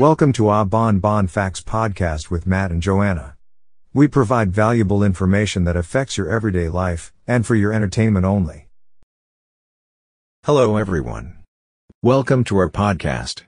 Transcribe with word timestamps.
Welcome 0.00 0.32
to 0.32 0.48
Ah 0.48 0.64
Bon 0.64 0.98
Bon 0.98 1.26
Facts 1.26 1.60
podcast 1.60 2.30
with 2.30 2.46
Matt 2.46 2.70
and 2.70 2.80
Joanna. 2.80 3.36
We 3.92 4.08
provide 4.08 4.50
valuable 4.50 5.04
information 5.04 5.64
that 5.64 5.76
affects 5.76 6.16
your 6.16 6.26
everyday 6.30 6.70
life, 6.70 7.12
and 7.26 7.44
for 7.44 7.54
your 7.54 7.74
entertainment 7.74 8.24
only. 8.24 8.68
Hello 10.46 10.78
everyone. 10.78 11.40
Welcome 12.02 12.44
to 12.44 12.56
our 12.56 12.70
podcast. 12.70 13.42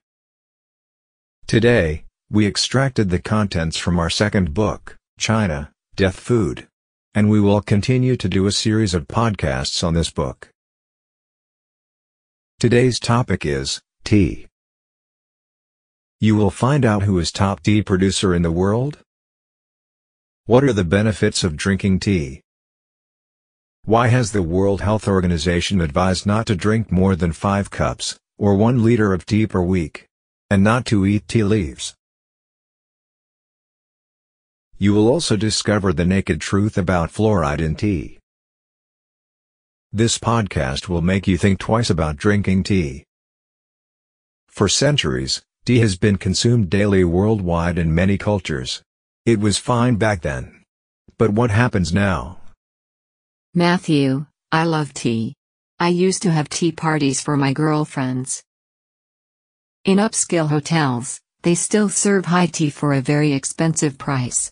Today, 1.46 2.04
we 2.30 2.46
extracted 2.46 3.08
the 3.08 3.18
contents 3.18 3.78
from 3.78 3.98
our 3.98 4.10
second 4.10 4.52
book, 4.52 4.96
China, 5.18 5.72
Death 5.96 6.20
Food. 6.20 6.66
And 7.14 7.30
we 7.30 7.40
will 7.40 7.62
continue 7.62 8.14
to 8.16 8.28
do 8.28 8.44
a 8.44 8.52
series 8.52 8.92
of 8.92 9.08
podcasts 9.08 9.82
on 9.82 9.94
this 9.94 10.10
book. 10.10 10.50
Today's 12.60 13.00
topic 13.00 13.46
is, 13.46 13.80
tea. 14.04 14.48
You 16.22 16.36
will 16.36 16.52
find 16.52 16.84
out 16.84 17.02
who 17.02 17.18
is 17.18 17.32
top 17.32 17.64
tea 17.64 17.82
producer 17.82 18.32
in 18.32 18.42
the 18.42 18.52
world. 18.52 19.00
What 20.44 20.62
are 20.62 20.72
the 20.72 20.84
benefits 20.84 21.42
of 21.42 21.56
drinking 21.56 21.98
tea? 21.98 22.42
Why 23.86 24.06
has 24.06 24.30
the 24.30 24.40
World 24.40 24.82
Health 24.82 25.08
Organization 25.08 25.80
advised 25.80 26.24
not 26.24 26.46
to 26.46 26.54
drink 26.54 26.92
more 26.92 27.16
than 27.16 27.32
5 27.32 27.72
cups, 27.72 28.20
or 28.38 28.54
1 28.54 28.84
liter 28.84 29.12
of 29.12 29.26
tea 29.26 29.48
per 29.48 29.60
week? 29.62 30.06
And 30.48 30.62
not 30.62 30.86
to 30.86 31.04
eat 31.06 31.26
tea 31.26 31.42
leaves. 31.42 31.96
You 34.78 34.94
will 34.94 35.08
also 35.08 35.36
discover 35.36 35.92
the 35.92 36.04
naked 36.04 36.40
truth 36.40 36.78
about 36.78 37.10
fluoride 37.10 37.60
in 37.60 37.74
tea. 37.74 38.20
This 39.90 40.18
podcast 40.18 40.88
will 40.88 41.02
make 41.02 41.26
you 41.26 41.36
think 41.36 41.58
twice 41.58 41.90
about 41.90 42.16
drinking 42.16 42.62
tea. 42.62 43.06
For 44.46 44.68
centuries, 44.68 45.42
tea 45.64 45.78
has 45.78 45.96
been 45.96 46.16
consumed 46.16 46.68
daily 46.68 47.04
worldwide 47.04 47.78
in 47.78 47.94
many 47.94 48.18
cultures. 48.18 48.82
It 49.24 49.38
was 49.38 49.58
fine 49.58 49.94
back 49.94 50.22
then. 50.22 50.64
But 51.18 51.30
what 51.30 51.50
happens 51.52 51.92
now? 51.92 52.40
Matthew, 53.54 54.26
I 54.50 54.64
love 54.64 54.92
tea. 54.92 55.34
I 55.78 55.88
used 55.88 56.22
to 56.22 56.32
have 56.32 56.48
tea 56.48 56.72
parties 56.72 57.20
for 57.20 57.36
my 57.36 57.52
girlfriends. 57.52 58.42
In 59.84 59.98
upscale 59.98 60.48
hotels, 60.48 61.20
they 61.42 61.54
still 61.54 61.88
serve 61.88 62.26
high 62.26 62.46
tea 62.46 62.70
for 62.70 62.92
a 62.92 63.00
very 63.00 63.32
expensive 63.32 63.98
price. 63.98 64.50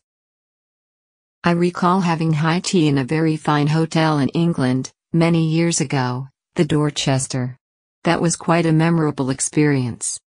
I 1.43 1.53
recall 1.53 2.03
having 2.03 2.35
high 2.35 2.61
tea 2.61 2.87
in 2.87 2.99
a 2.99 3.05
very 3.05 3.37
fine 3.37 3.67
hotel 3.67 4.19
in 4.19 4.29
England, 4.29 4.93
many 5.13 5.49
years 5.49 5.81
ago, 5.81 6.29
the 6.55 6.65
Dorchester. 6.65 7.57
That 8.05 8.21
was 8.21 8.37
quite 8.37 8.67
a 8.67 8.73
memorable 8.73 9.31
experience. 9.31 10.21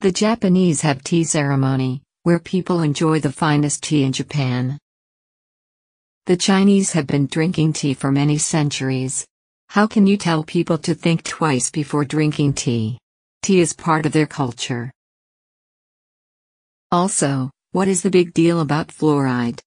The 0.00 0.12
Japanese 0.12 0.82
have 0.82 1.02
tea 1.02 1.24
ceremony, 1.24 2.02
where 2.22 2.38
people 2.38 2.82
enjoy 2.82 3.18
the 3.18 3.32
finest 3.32 3.82
tea 3.82 4.04
in 4.04 4.12
Japan. 4.12 4.78
The 6.26 6.36
Chinese 6.36 6.92
have 6.92 7.08
been 7.08 7.26
drinking 7.26 7.72
tea 7.72 7.94
for 7.94 8.12
many 8.12 8.38
centuries. 8.38 9.26
How 9.70 9.88
can 9.88 10.06
you 10.06 10.16
tell 10.16 10.44
people 10.44 10.78
to 10.78 10.94
think 10.94 11.24
twice 11.24 11.72
before 11.72 12.04
drinking 12.04 12.52
tea? 12.52 13.00
Tea 13.42 13.58
is 13.58 13.72
part 13.72 14.06
of 14.06 14.12
their 14.12 14.28
culture. 14.28 14.92
Also, 16.92 17.50
what 17.72 17.88
is 17.88 18.02
the 18.02 18.10
big 18.10 18.32
deal 18.32 18.60
about 18.60 18.92
fluoride? 18.92 19.58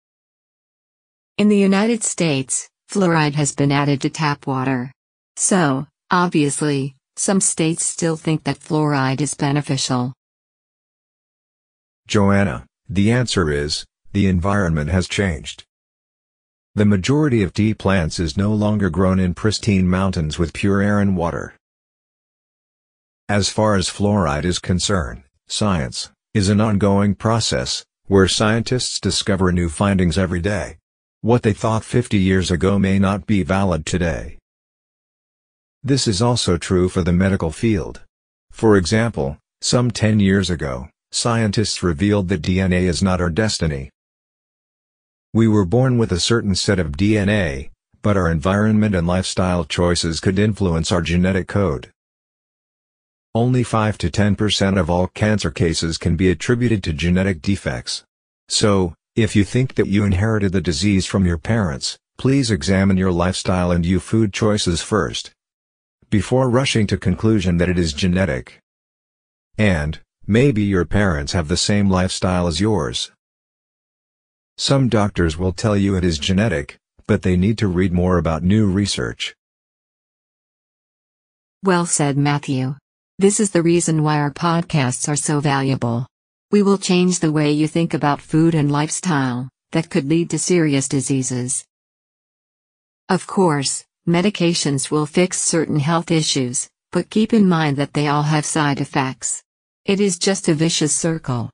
In 1.37 1.49
the 1.49 1.57
United 1.57 2.05
States, 2.05 2.69
fluoride 2.89 3.35
has 3.35 3.53
been 3.53 3.73
added 3.73 3.99
to 3.99 4.09
tap 4.09 4.47
water. 4.47 4.93
So, 5.35 5.87
obviously, 6.09 6.95
some 7.17 7.41
states 7.41 7.83
still 7.83 8.15
think 8.15 8.45
that 8.45 8.59
fluoride 8.59 9.19
is 9.19 9.33
beneficial. 9.33 10.13
Joanna, 12.11 12.65
the 12.89 13.09
answer 13.09 13.49
is, 13.49 13.85
the 14.11 14.27
environment 14.27 14.89
has 14.89 15.07
changed. 15.07 15.63
The 16.75 16.83
majority 16.83 17.41
of 17.41 17.53
tea 17.53 17.73
plants 17.73 18.19
is 18.19 18.35
no 18.35 18.53
longer 18.53 18.89
grown 18.89 19.17
in 19.17 19.33
pristine 19.33 19.87
mountains 19.87 20.37
with 20.37 20.51
pure 20.51 20.81
air 20.81 20.99
and 20.99 21.15
water. 21.15 21.55
As 23.29 23.47
far 23.47 23.75
as 23.75 23.87
fluoride 23.87 24.43
is 24.43 24.59
concerned, 24.59 25.23
science 25.47 26.11
is 26.33 26.49
an 26.49 26.59
ongoing 26.59 27.15
process, 27.15 27.85
where 28.07 28.27
scientists 28.27 28.99
discover 28.99 29.53
new 29.53 29.69
findings 29.69 30.17
every 30.17 30.41
day. 30.41 30.79
What 31.21 31.43
they 31.43 31.53
thought 31.53 31.85
50 31.85 32.17
years 32.17 32.51
ago 32.51 32.77
may 32.77 32.99
not 32.99 33.25
be 33.25 33.41
valid 33.41 33.85
today. 33.85 34.37
This 35.81 36.09
is 36.09 36.21
also 36.21 36.57
true 36.57 36.89
for 36.89 37.03
the 37.03 37.13
medical 37.13 37.51
field. 37.51 38.01
For 38.51 38.75
example, 38.75 39.37
some 39.61 39.91
10 39.91 40.19
years 40.19 40.49
ago, 40.49 40.89
scientists 41.11 41.83
revealed 41.83 42.29
that 42.29 42.41
DNA 42.41 42.83
is 42.83 43.03
not 43.03 43.21
our 43.21 43.29
destiny. 43.29 43.89
We 45.33 45.47
were 45.47 45.65
born 45.65 45.97
with 45.97 46.11
a 46.11 46.19
certain 46.19 46.55
set 46.55 46.79
of 46.79 46.91
DNA, 46.91 47.69
but 48.01 48.17
our 48.17 48.29
environment 48.29 48.95
and 48.95 49.07
lifestyle 49.07 49.63
choices 49.63 50.19
could 50.19 50.39
influence 50.39 50.91
our 50.91 51.01
genetic 51.01 51.47
code. 51.47 51.91
Only 53.33 53.63
5 53.63 53.97
to 53.99 54.09
10% 54.09 54.77
of 54.77 54.89
all 54.89 55.07
cancer 55.07 55.51
cases 55.51 55.97
can 55.97 56.17
be 56.17 56.29
attributed 56.29 56.83
to 56.83 56.93
genetic 56.93 57.41
defects. 57.41 58.03
So, 58.49 58.93
if 59.15 59.35
you 59.35 59.45
think 59.45 59.75
that 59.75 59.87
you 59.87 60.03
inherited 60.03 60.51
the 60.51 60.59
disease 60.59 61.05
from 61.05 61.25
your 61.25 61.37
parents, 61.37 61.97
please 62.17 62.51
examine 62.51 62.97
your 62.97 63.11
lifestyle 63.11 63.71
and 63.71 63.85
your 63.85 63.99
food 63.99 64.33
choices 64.33 64.81
first. 64.81 65.31
Before 66.09 66.49
rushing 66.49 66.87
to 66.87 66.97
conclusion 66.97 67.57
that 67.57 67.69
it 67.69 67.79
is 67.79 67.93
genetic. 67.93 68.59
And, 69.57 69.99
maybe 70.27 70.63
your 70.63 70.85
parents 70.85 71.33
have 71.33 71.47
the 71.47 71.57
same 71.57 71.89
lifestyle 71.89 72.47
as 72.47 72.61
yours. 72.61 73.11
Some 74.57 74.89
doctors 74.89 75.37
will 75.37 75.53
tell 75.53 75.75
you 75.75 75.95
it 75.95 76.03
is 76.03 76.19
genetic, 76.19 76.77
but 77.07 77.21
they 77.23 77.35
need 77.35 77.57
to 77.57 77.67
read 77.67 77.91
more 77.91 78.17
about 78.17 78.43
new 78.43 78.67
research. 78.69 79.35
Well 81.63 81.85
said, 81.85 82.17
Matthew. 82.17 82.75
This 83.19 83.39
is 83.39 83.51
the 83.51 83.61
reason 83.61 84.03
why 84.03 84.19
our 84.19 84.31
podcasts 84.31 85.07
are 85.07 85.15
so 85.15 85.39
valuable. 85.39 86.07
We 86.51 86.63
will 86.63 86.77
change 86.77 87.19
the 87.19 87.31
way 87.31 87.51
you 87.51 87.67
think 87.67 87.93
about 87.93 88.19
food 88.19 88.55
and 88.55 88.71
lifestyle 88.71 89.49
that 89.71 89.89
could 89.89 90.09
lead 90.09 90.29
to 90.31 90.39
serious 90.39 90.87
diseases. 90.87 91.63
Of 93.09 93.27
course, 93.27 93.85
medications 94.07 94.89
will 94.89 95.05
fix 95.05 95.41
certain 95.41 95.79
health 95.79 96.11
issues, 96.11 96.69
but 96.91 97.09
keep 97.09 97.33
in 97.33 97.47
mind 97.47 97.77
that 97.77 97.93
they 97.93 98.07
all 98.07 98.23
have 98.23 98.45
side 98.45 98.81
effects. 98.81 99.43
It 99.85 99.99
is 99.99 100.19
just 100.19 100.47
a 100.47 100.53
vicious 100.53 100.95
circle. 100.95 101.49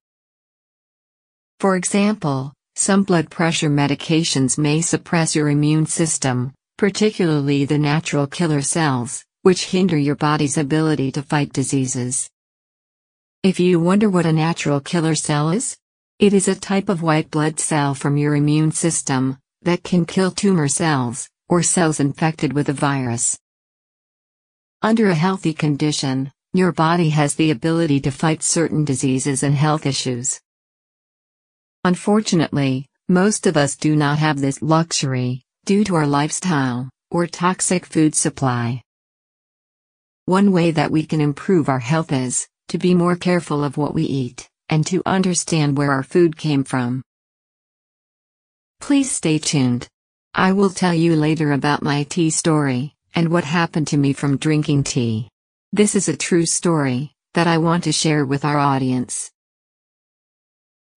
For 1.62 1.78
example, 1.78 2.52
some 2.76 3.04
blood 3.04 3.30
pressure 3.30 3.70
medications 3.70 4.58
may 4.58 4.82
suppress 4.82 5.34
your 5.34 5.48
immune 5.48 5.86
system, 5.86 6.54
particularly 6.78 7.64
the 7.64 7.78
natural 7.78 8.28
killer 8.28 8.62
cells, 8.62 9.24
which 9.44 9.68
hinder 9.68 9.98
your 9.98 10.16
body's 10.16 10.58
ability 10.58 11.10
to 11.14 11.24
fight 11.24 11.54
diseases. 11.54 12.30
If 13.44 13.62
you 13.62 13.80
wonder 13.80 14.10
what 14.10 14.26
a 14.26 14.34
natural 14.34 14.82
killer 14.82 15.16
cell 15.16 15.52
is, 15.52 15.78
it 16.20 16.34
is 16.34 16.50
a 16.50 16.56
type 16.56 16.90
of 16.90 17.02
white 17.02 17.32
blood 17.32 17.62
cell 17.62 17.96
from 17.96 18.18
your 18.18 18.36
immune 18.36 18.74
system 18.74 19.38
that 19.62 19.84
can 19.84 20.06
kill 20.06 20.32
tumor 20.32 20.68
cells 20.68 21.30
or 21.48 21.64
cells 21.64 22.02
infected 22.02 22.52
with 22.52 22.68
a 22.68 22.74
virus. 22.74 23.40
Under 24.82 25.10
a 25.10 25.16
healthy 25.16 25.54
condition, 25.54 26.32
your 26.58 26.72
body 26.72 27.10
has 27.10 27.36
the 27.36 27.52
ability 27.52 28.00
to 28.02 28.12
fight 28.12 28.42
certain 28.42 28.84
diseases 28.84 29.44
and 29.44 29.56
health 29.56 29.86
issues. 29.86 30.42
Unfortunately, 31.84 32.88
most 33.08 33.48
of 33.48 33.56
us 33.56 33.76
do 33.76 33.96
not 33.96 34.18
have 34.18 34.42
this 34.42 34.62
luxury 34.62 35.44
due 35.66 35.84
to 35.84 35.96
our 35.96 36.08
lifestyle 36.08 36.90
or 37.12 37.28
toxic 37.28 37.86
food 37.86 38.16
supply. 38.16 38.82
One 40.26 40.52
way 40.52 40.72
that 40.72 40.92
we 40.92 41.06
can 41.06 41.22
improve 41.22 41.70
our 41.70 41.80
health 41.80 42.12
is 42.12 42.48
to 42.68 42.78
be 42.78 42.94
more 42.94 43.16
careful 43.16 43.64
of 43.64 43.78
what 43.78 43.94
we 43.94 44.04
eat, 44.04 44.50
and 44.68 44.86
to 44.88 45.02
understand 45.06 45.78
where 45.78 45.92
our 45.92 46.04
food 46.04 46.38
came 46.38 46.66
from. 46.66 47.02
Please 48.82 49.10
stay 49.10 49.38
tuned. 49.38 49.88
I 50.34 50.52
will 50.52 50.70
tell 50.70 50.94
you 50.94 51.16
later 51.16 51.54
about 51.54 51.82
my 51.82 52.04
tea 52.04 52.30
story, 52.30 52.94
and 53.16 53.30
what 53.30 53.46
happened 53.46 53.88
to 53.88 53.98
me 53.98 54.12
from 54.12 54.38
drinking 54.38 54.84
tea. 54.84 55.30
This 55.74 55.96
is 55.96 56.08
a 56.08 56.16
true 56.16 56.46
story 56.46 57.12
that 57.34 57.46
I 57.46 57.58
want 57.58 57.84
to 57.84 57.92
share 57.92 58.26
with 58.26 58.46
our 58.46 58.58
audience. 58.58 59.32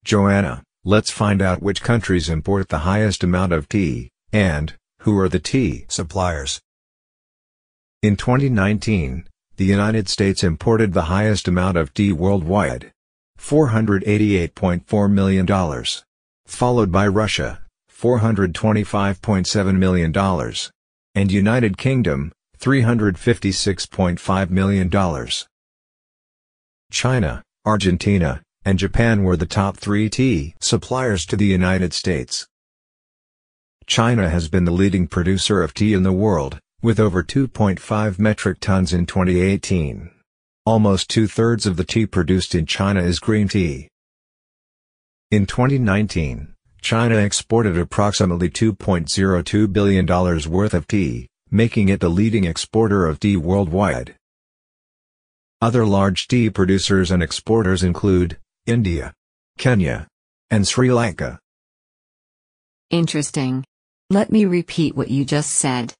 Joanna, 0.04 0.62
let's 0.84 1.10
find 1.10 1.42
out 1.42 1.60
which 1.60 1.82
countries 1.82 2.28
import 2.28 2.68
the 2.68 2.86
highest 2.86 3.24
amount 3.24 3.52
of 3.52 3.68
tea, 3.68 4.10
and 4.32 4.72
who 5.00 5.18
are 5.18 5.28
the 5.28 5.40
tea 5.40 5.86
suppliers. 5.88 6.60
In 8.00 8.14
2019, 8.14 9.26
the 9.56 9.64
United 9.64 10.08
States 10.08 10.44
imported 10.44 10.92
the 10.92 11.10
highest 11.10 11.48
amount 11.48 11.76
of 11.76 11.92
tea 11.92 12.12
worldwide. 12.12 12.92
$488.4 13.40 15.10
million. 15.10 15.84
Followed 16.46 16.92
by 16.92 17.08
Russia, 17.08 17.60
$425.7 17.92 19.76
million. 19.76 20.54
And 21.16 21.32
United 21.32 21.76
Kingdom, 21.76 22.30
$356.5 22.60 24.50
million. 24.50 24.90
China, 26.92 27.42
Argentina, 27.64 28.42
and 28.64 28.78
Japan 28.78 29.22
were 29.24 29.36
the 29.36 29.46
top 29.46 29.78
three 29.78 30.10
tea 30.10 30.54
suppliers 30.60 31.24
to 31.26 31.36
the 31.36 31.46
United 31.46 31.94
States. 31.94 32.46
China 33.86 34.28
has 34.28 34.48
been 34.48 34.64
the 34.64 34.70
leading 34.70 35.06
producer 35.06 35.62
of 35.62 35.72
tea 35.72 35.94
in 35.94 36.02
the 36.02 36.12
world, 36.12 36.58
with 36.82 37.00
over 37.00 37.22
2.5 37.22 38.18
metric 38.18 38.60
tons 38.60 38.92
in 38.92 39.06
2018. 39.06 40.10
Almost 40.66 41.08
two-thirds 41.08 41.66
of 41.66 41.76
the 41.76 41.84
tea 41.84 42.04
produced 42.04 42.54
in 42.54 42.66
China 42.66 43.02
is 43.02 43.18
green 43.18 43.48
tea. 43.48 43.88
In 45.30 45.46
2019, 45.46 46.54
China 46.82 47.16
exported 47.16 47.78
approximately 47.78 48.50
$2.02 48.50 49.72
billion 49.72 50.06
worth 50.06 50.74
of 50.74 50.86
tea, 50.86 51.29
making 51.52 51.88
it 51.88 51.98
the 51.98 52.08
leading 52.08 52.44
exporter 52.44 53.06
of 53.06 53.18
tea 53.18 53.36
worldwide. 53.36 54.14
Other 55.60 55.84
large 55.84 56.28
tea 56.28 56.48
producers 56.48 57.10
and 57.10 57.22
exporters 57.22 57.82
include 57.82 58.38
India, 58.66 59.12
Kenya, 59.58 60.06
and 60.50 60.66
Sri 60.66 60.92
Lanka. 60.92 61.40
Interesting. 62.90 63.64
Let 64.10 64.30
me 64.30 64.44
repeat 64.44 64.96
what 64.96 65.10
you 65.10 65.24
just 65.24 65.50
said. 65.50 65.92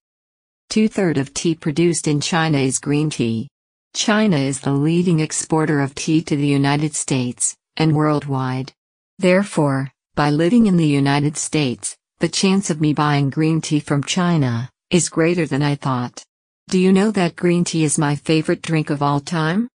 Two-thirds 0.69 1.19
of 1.19 1.33
tea 1.33 1.55
produced 1.55 2.07
in 2.07 2.21
China 2.21 2.57
is 2.57 2.79
green 2.79 3.09
tea. 3.09 3.49
China 3.93 4.37
is 4.37 4.61
the 4.61 4.71
leading 4.71 5.19
exporter 5.19 5.81
of 5.81 5.95
tea 5.95 6.21
to 6.21 6.35
the 6.37 6.47
United 6.47 6.95
States, 6.95 7.57
and 7.75 7.93
worldwide. 7.93 8.71
Therefore, 9.19 9.91
by 10.15 10.29
living 10.29 10.67
in 10.67 10.77
the 10.77 10.87
United 10.87 11.35
States, 11.35 11.97
the 12.19 12.29
chance 12.29 12.69
of 12.69 12.79
me 12.79 12.93
buying 12.93 13.29
green 13.29 13.59
tea 13.59 13.81
from 13.81 14.03
China 14.03 14.69
is 14.91 15.07
greater 15.07 15.45
than 15.45 15.63
I 15.63 15.75
thought. 15.75 16.21
Do 16.69 16.77
you 16.77 16.91
know 16.91 17.11
that 17.11 17.37
green 17.37 17.63
tea 17.63 17.85
is 17.85 17.97
my 17.97 18.15
favorite 18.15 18.61
drink 18.61 18.89
of 18.89 19.01
all 19.01 19.21
time? 19.21 19.69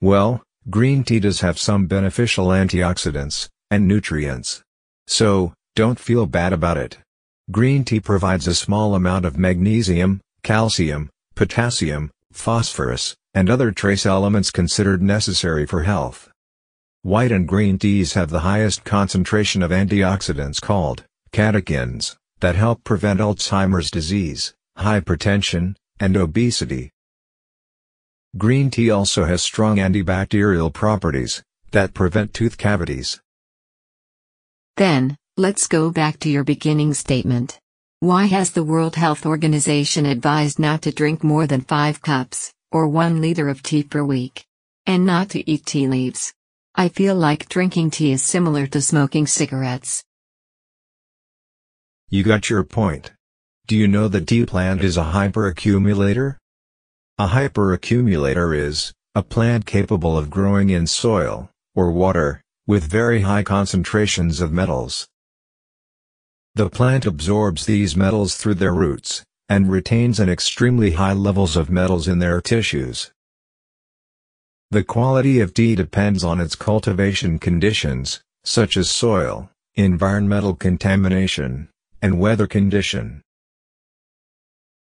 Well, 0.00 0.42
green 0.70 1.02
tea 1.02 1.18
does 1.18 1.40
have 1.40 1.58
some 1.58 1.86
beneficial 1.86 2.46
antioxidants 2.46 3.48
and 3.68 3.88
nutrients. 3.88 4.62
So, 5.08 5.52
don't 5.74 5.98
feel 5.98 6.26
bad 6.26 6.52
about 6.52 6.76
it. 6.76 6.98
Green 7.50 7.84
tea 7.84 7.98
provides 7.98 8.46
a 8.46 8.54
small 8.54 8.94
amount 8.94 9.24
of 9.24 9.36
magnesium, 9.36 10.20
calcium, 10.44 11.10
potassium, 11.34 12.12
phosphorus, 12.32 13.16
and 13.34 13.50
other 13.50 13.72
trace 13.72 14.06
elements 14.06 14.52
considered 14.52 15.02
necessary 15.02 15.66
for 15.66 15.82
health. 15.82 16.30
White 17.02 17.32
and 17.32 17.48
green 17.48 17.76
teas 17.76 18.12
have 18.12 18.30
the 18.30 18.40
highest 18.40 18.84
concentration 18.84 19.62
of 19.62 19.72
antioxidants 19.72 20.60
called 20.60 21.04
catechins 21.32 22.16
that 22.40 22.56
help 22.56 22.84
prevent 22.84 23.20
Alzheimer's 23.20 23.90
disease, 23.90 24.54
hypertension, 24.78 25.76
and 25.98 26.16
obesity. 26.16 26.90
Green 28.36 28.70
tea 28.70 28.90
also 28.90 29.24
has 29.24 29.42
strong 29.42 29.76
antibacterial 29.76 30.72
properties 30.72 31.42
that 31.72 31.94
prevent 31.94 32.32
tooth 32.32 32.56
cavities. 32.58 33.20
Then, 34.76 35.16
let's 35.36 35.66
go 35.66 35.90
back 35.90 36.18
to 36.20 36.30
your 36.30 36.44
beginning 36.44 36.94
statement. 36.94 37.58
Why 38.00 38.26
has 38.26 38.52
the 38.52 38.64
World 38.64 38.96
Health 38.96 39.26
Organization 39.26 40.06
advised 40.06 40.58
not 40.58 40.82
to 40.82 40.92
drink 40.92 41.22
more 41.22 41.46
than 41.46 41.60
5 41.60 42.00
cups, 42.00 42.52
or 42.72 42.88
1 42.88 43.20
liter 43.20 43.48
of 43.48 43.62
tea 43.62 43.82
per 43.82 44.02
week? 44.02 44.46
And 44.86 45.04
not 45.04 45.28
to 45.30 45.50
eat 45.50 45.66
tea 45.66 45.86
leaves? 45.86 46.32
I 46.74 46.88
feel 46.88 47.14
like 47.14 47.48
drinking 47.48 47.90
tea 47.90 48.12
is 48.12 48.22
similar 48.22 48.66
to 48.68 48.80
smoking 48.80 49.26
cigarettes. 49.26 50.02
You 52.12 52.24
got 52.24 52.50
your 52.50 52.64
point. 52.64 53.12
Do 53.68 53.76
you 53.76 53.86
know 53.86 54.08
that 54.08 54.26
tea 54.26 54.44
plant 54.44 54.82
is 54.82 54.96
a 54.96 55.12
hyperaccumulator? 55.14 56.38
A 57.18 57.28
hyperaccumulator 57.28 58.52
is 58.52 58.92
a 59.14 59.22
plant 59.22 59.64
capable 59.64 60.18
of 60.18 60.28
growing 60.28 60.70
in 60.70 60.88
soil 60.88 61.50
or 61.76 61.92
water 61.92 62.42
with 62.66 62.90
very 62.90 63.20
high 63.20 63.44
concentrations 63.44 64.40
of 64.40 64.52
metals. 64.52 65.06
The 66.56 66.68
plant 66.68 67.06
absorbs 67.06 67.66
these 67.66 67.94
metals 67.94 68.34
through 68.34 68.54
their 68.54 68.74
roots 68.74 69.22
and 69.48 69.70
retains 69.70 70.18
an 70.18 70.28
extremely 70.28 70.92
high 70.92 71.12
levels 71.12 71.56
of 71.56 71.70
metals 71.70 72.08
in 72.08 72.18
their 72.18 72.40
tissues. 72.40 73.12
The 74.72 74.82
quality 74.82 75.38
of 75.38 75.54
tea 75.54 75.76
depends 75.76 76.24
on 76.24 76.40
its 76.40 76.56
cultivation 76.56 77.38
conditions, 77.38 78.20
such 78.42 78.76
as 78.76 78.90
soil, 78.90 79.48
environmental 79.76 80.56
contamination, 80.56 81.68
and 82.02 82.18
weather 82.18 82.46
condition. 82.46 83.22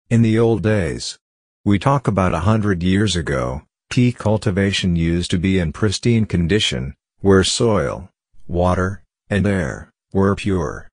In 0.09 0.21
the 0.21 0.37
old 0.37 0.63
days, 0.63 1.17
we 1.63 1.79
talk 1.79 2.07
about 2.07 2.33
a 2.33 2.41
hundred 2.41 2.83
years 2.83 3.15
ago, 3.15 3.63
tea 3.89 4.11
cultivation 4.11 4.95
used 4.95 5.31
to 5.31 5.39
be 5.39 5.57
in 5.59 5.73
pristine 5.73 6.25
condition, 6.25 6.93
where 7.21 7.43
soil, 7.43 8.09
water, 8.47 9.03
and 9.29 9.47
air 9.47 9.89
were 10.13 10.35
pure. 10.35 10.87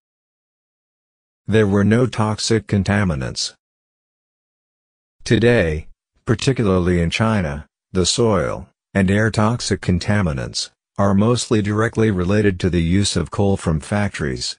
There 1.46 1.66
were 1.66 1.84
no 1.84 2.06
toxic 2.06 2.66
contaminants. 2.66 3.54
Today, 5.24 5.88
particularly 6.24 7.00
in 7.00 7.10
China, 7.10 7.66
the 7.92 8.06
soil, 8.06 8.68
and 8.94 9.10
air 9.10 9.30
toxic 9.30 9.80
contaminants, 9.80 10.70
are 10.96 11.14
mostly 11.14 11.60
directly 11.62 12.10
related 12.10 12.58
to 12.60 12.70
the 12.70 12.82
use 12.82 13.16
of 13.16 13.30
coal 13.30 13.56
from 13.56 13.80
factories. 13.80 14.58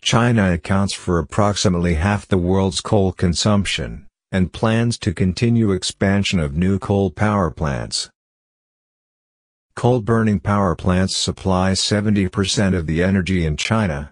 China 0.00 0.52
accounts 0.52 0.94
for 0.94 1.18
approximately 1.18 1.94
half 1.94 2.26
the 2.26 2.38
world's 2.38 2.80
coal 2.80 3.12
consumption, 3.12 4.06
and 4.32 4.52
plans 4.52 4.98
to 4.98 5.12
continue 5.12 5.72
expansion 5.72 6.40
of 6.40 6.56
new 6.56 6.78
coal 6.78 7.10
power 7.10 7.50
plants. 7.50 8.08
Coal-burning 9.76 10.40
power 10.40 10.74
plants 10.74 11.16
supply 11.16 11.72
70% 11.72 12.76
of 12.76 12.86
the 12.86 13.02
energy 13.02 13.44
in 13.44 13.56
China. 13.56 14.10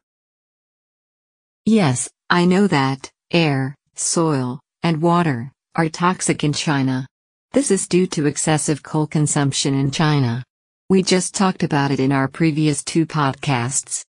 Yes, 1.64 2.08
I 2.30 2.44
know 2.44 2.66
that 2.66 3.10
air, 3.30 3.74
soil, 3.94 4.60
and 4.82 5.02
water 5.02 5.52
are 5.74 5.88
toxic 5.88 6.44
in 6.44 6.52
China. 6.52 7.06
This 7.52 7.70
is 7.70 7.88
due 7.88 8.06
to 8.08 8.26
excessive 8.26 8.82
coal 8.82 9.06
consumption 9.06 9.74
in 9.74 9.90
China. 9.90 10.44
We 10.90 11.02
just 11.02 11.34
talked 11.34 11.62
about 11.62 11.90
it 11.90 12.00
in 12.00 12.12
our 12.12 12.28
previous 12.28 12.82
two 12.82 13.04
podcasts. 13.04 14.04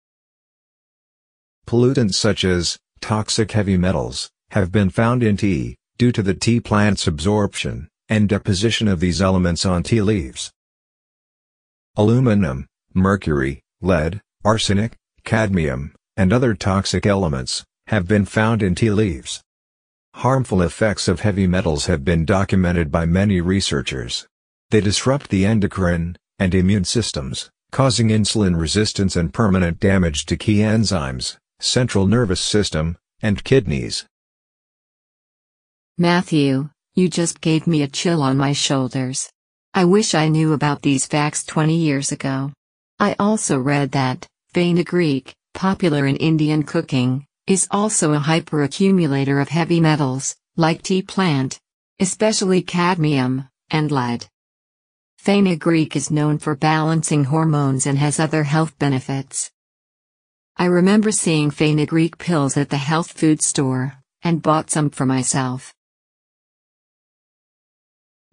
Pollutants 1.69 2.15
such 2.15 2.43
as 2.43 2.79
toxic 2.99 3.51
heavy 3.51 3.77
metals 3.77 4.31
have 4.49 4.71
been 4.71 4.89
found 4.89 5.21
in 5.21 5.37
tea 5.37 5.75
due 5.99 6.11
to 6.11 6.23
the 6.23 6.33
tea 6.33 6.59
plant's 6.59 7.05
absorption 7.05 7.87
and 8.07 8.27
deposition 8.27 8.87
of 8.87 8.99
these 8.99 9.21
elements 9.21 9.67
on 9.67 9.83
tea 9.83 10.01
leaves. 10.01 10.51
Aluminum, 11.95 12.65
mercury, 12.95 13.61
lead, 13.81 14.19
arsenic, 14.43 14.95
cadmium, 15.23 15.93
and 16.17 16.33
other 16.33 16.55
toxic 16.55 17.05
elements 17.05 17.63
have 17.85 18.07
been 18.07 18.25
found 18.25 18.63
in 18.63 18.73
tea 18.73 18.89
leaves. 18.89 19.43
Harmful 20.15 20.63
effects 20.63 21.07
of 21.07 21.19
heavy 21.19 21.45
metals 21.45 21.85
have 21.85 22.03
been 22.03 22.25
documented 22.25 22.91
by 22.91 23.05
many 23.05 23.41
researchers. 23.41 24.25
They 24.71 24.81
disrupt 24.81 25.29
the 25.29 25.45
endocrine 25.45 26.17
and 26.39 26.55
immune 26.55 26.85
systems, 26.85 27.51
causing 27.71 28.07
insulin 28.07 28.59
resistance 28.59 29.15
and 29.15 29.31
permanent 29.31 29.79
damage 29.79 30.25
to 30.25 30.35
key 30.35 30.61
enzymes, 30.61 31.37
central 31.59 32.07
nervous 32.07 32.39
system, 32.39 32.97
and 33.21 33.43
kidneys. 33.43 34.05
Matthew, 35.97 36.69
you 36.95 37.09
just 37.09 37.41
gave 37.41 37.67
me 37.67 37.81
a 37.81 37.87
chill 37.87 38.21
on 38.21 38.37
my 38.37 38.53
shoulders. 38.53 39.29
I 39.73 39.85
wish 39.85 40.15
I 40.15 40.29
knew 40.29 40.53
about 40.53 40.81
these 40.81 41.05
facts 41.05 41.43
20 41.43 41.75
years 41.75 42.11
ago. 42.11 42.51
I 42.99 43.15
also 43.19 43.59
read 43.59 43.91
that 43.91 44.25
fenugreek, 44.53 45.35
popular 45.53 46.07
in 46.07 46.15
Indian 46.15 46.63
cooking, 46.63 47.25
is 47.47 47.67
also 47.71 48.13
a 48.13 48.19
hyperaccumulator 48.19 49.41
of 49.41 49.49
heavy 49.49 49.79
metals, 49.79 50.35
like 50.55 50.81
tea 50.81 51.01
plant, 51.01 51.59
especially 51.99 52.61
cadmium 52.61 53.47
and 53.69 53.91
lead. 53.91 54.25
Fenugreek 55.17 55.95
is 55.95 56.09
known 56.09 56.37
for 56.37 56.55
balancing 56.55 57.25
hormones 57.25 57.85
and 57.85 57.97
has 57.97 58.19
other 58.19 58.43
health 58.43 58.77
benefits. 58.79 59.51
I 60.61 60.65
remember 60.65 61.09
seeing 61.13 61.51
fenugreek 61.51 62.17
pills 62.17 62.57
at 62.57 62.69
the 62.69 62.75
health 62.75 63.13
food 63.13 63.41
store, 63.41 63.93
and 64.21 64.41
bought 64.41 64.69
some 64.69 64.89
for 64.89 65.05
myself. 65.05 65.73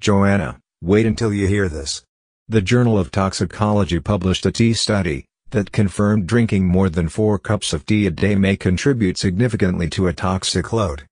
Joanna, 0.01 0.59
wait 0.83 1.07
until 1.07 1.33
you 1.33 1.47
hear 1.47 1.69
this. 1.69 2.03
The 2.49 2.61
Journal 2.61 2.99
of 2.99 3.13
Toxicology 3.13 4.01
published 4.01 4.45
a 4.45 4.51
tea 4.51 4.73
study 4.73 5.25
that 5.51 5.71
confirmed 5.71 6.27
drinking 6.27 6.67
more 6.67 6.89
than 6.89 7.09
4 7.09 7.39
cups 7.39 7.73
of 7.73 7.87
tea 7.87 8.09
a 8.09 8.11
day 8.11 8.35
may 8.35 8.57
contribute 8.57 9.19
significantly 9.19 9.89
to 9.91 10.09
a 10.09 10.13
toxic 10.13 10.73
load. 10.73 11.07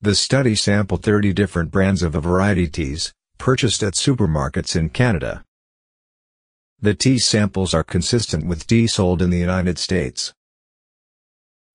The 0.00 0.14
study 0.14 0.54
sampled 0.54 1.02
30 1.02 1.34
different 1.34 1.70
brands 1.70 2.02
of 2.02 2.14
a 2.14 2.22
variety 2.22 2.68
teas, 2.68 3.12
purchased 3.36 3.82
at 3.82 3.92
supermarkets 3.92 4.74
in 4.74 4.88
Canada. 4.88 5.44
The 6.82 6.94
tea 6.94 7.18
samples 7.18 7.74
are 7.74 7.84
consistent 7.84 8.46
with 8.46 8.66
tea 8.66 8.86
sold 8.86 9.20
in 9.20 9.28
the 9.28 9.38
United 9.38 9.78
States. 9.78 10.32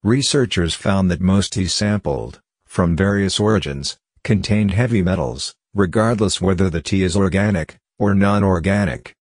Researchers 0.01 0.73
found 0.73 1.11
that 1.11 1.21
most 1.21 1.53
tea 1.53 1.67
sampled, 1.67 2.39
from 2.65 2.95
various 2.95 3.39
origins, 3.39 3.97
contained 4.23 4.71
heavy 4.71 5.03
metals, 5.03 5.53
regardless 5.75 6.41
whether 6.41 6.71
the 6.71 6.81
tea 6.81 7.03
is 7.03 7.15
organic, 7.15 7.77
or 7.99 8.15
non-organic. 8.15 9.13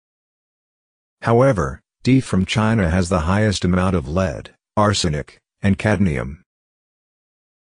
However, 1.20 1.82
tea 2.02 2.20
from 2.20 2.46
China 2.46 2.88
has 2.88 3.10
the 3.10 3.20
highest 3.20 3.62
amount 3.62 3.94
of 3.94 4.08
lead, 4.08 4.54
arsenic, 4.78 5.38
and 5.60 5.78
cadmium. 5.78 6.42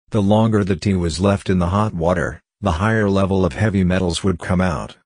The 0.10 0.22
longer 0.22 0.66
the 0.66 0.76
tea 0.76 0.96
was 0.96 1.22
left 1.22 1.50
in 1.50 1.60
the 1.60 1.68
hot 1.68 1.94
water, 1.94 2.42
the 2.60 2.74
higher 2.84 3.10
level 3.10 3.46
of 3.46 3.54
heavy 3.54 3.86
metals 3.86 4.26
would 4.26 4.40
come 4.40 4.60
out. 4.60 4.98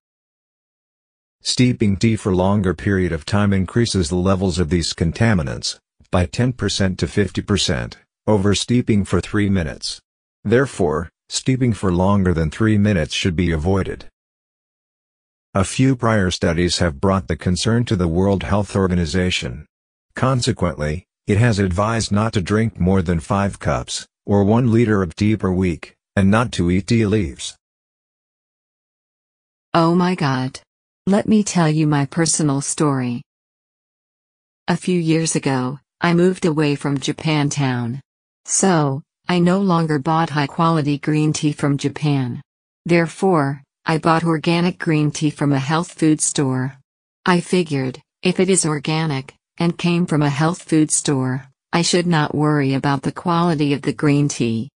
Steeping 1.46 1.98
tea 1.98 2.16
for 2.16 2.34
longer 2.34 2.74
period 2.74 3.12
of 3.12 3.26
time 3.26 3.52
increases 3.52 4.08
the 4.08 4.16
levels 4.16 4.60
of 4.60 4.70
these 4.70 4.94
contaminants, 4.94 5.78
by 6.10 6.26
10% 6.26 6.98
to 6.98 7.06
50%, 7.06 7.96
over 8.26 8.56
steeping 8.56 9.04
for 9.04 9.20
3 9.20 9.50
minutes. 9.50 10.00
Therefore, 10.46 11.10
steeping 11.28 11.74
for 11.74 11.92
longer 11.92 12.34
than 12.34 12.50
3 12.50 12.78
minutes 12.78 13.14
should 13.14 13.36
be 13.36 13.52
avoided. 13.52 14.06
A 15.54 15.66
few 15.66 15.98
prior 15.98 16.32
studies 16.32 16.78
have 16.78 17.02
brought 17.02 17.28
the 17.28 17.36
concern 17.36 17.84
to 17.86 17.98
the 17.98 18.08
World 18.08 18.44
Health 18.44 18.74
Organization. 18.74 19.66
Consequently, 20.16 21.06
it 21.28 21.40
has 21.40 21.60
advised 21.60 22.10
not 22.10 22.32
to 22.34 22.42
drink 22.42 22.80
more 22.80 23.02
than 23.02 23.20
5 23.20 23.60
cups, 23.60 24.08
or 24.26 24.46
1 24.46 24.72
liter 24.72 25.04
of 25.04 25.14
tea 25.14 25.36
per 25.36 25.52
week, 25.52 25.96
and 26.16 26.32
not 26.32 26.54
to 26.54 26.72
eat 26.72 26.88
tea 26.88 27.06
leaves. 27.06 27.58
Oh 29.74 29.94
my 29.94 30.16
god. 30.16 30.62
Let 31.06 31.28
me 31.28 31.44
tell 31.44 31.68
you 31.68 31.86
my 31.86 32.06
personal 32.06 32.62
story. 32.62 33.24
A 34.70 34.78
few 34.78 34.98
years 34.98 35.36
ago, 35.36 35.80
I 36.00 36.14
moved 36.14 36.46
away 36.46 36.76
from 36.76 36.98
Japantown. 36.98 38.00
So, 38.46 39.02
I 39.28 39.40
no 39.40 39.60
longer 39.60 40.00
bought 40.00 40.30
high 40.30 40.48
quality 40.48 40.98
green 40.98 41.34
tea 41.34 41.52
from 41.52 41.78
Japan. 41.78 42.42
Therefore, 42.86 43.62
I 43.86 43.98
bought 43.98 44.24
organic 44.24 44.80
green 44.80 45.12
tea 45.12 45.30
from 45.30 45.52
a 45.52 45.60
health 45.60 45.92
food 45.92 46.22
store. 46.22 46.78
I 47.26 47.42
figured, 47.42 48.00
if 48.22 48.40
it 48.40 48.50
is 48.50 48.66
organic, 48.66 49.36
and 49.58 49.78
came 49.78 50.06
from 50.06 50.22
a 50.22 50.30
health 50.30 50.64
food 50.64 50.90
store, 50.90 51.46
I 51.74 51.82
should 51.82 52.08
not 52.08 52.34
worry 52.34 52.76
about 52.76 53.02
the 53.02 53.12
quality 53.12 53.74
of 53.74 53.82
the 53.82 53.92
green 53.92 54.30
tea. 54.30 54.70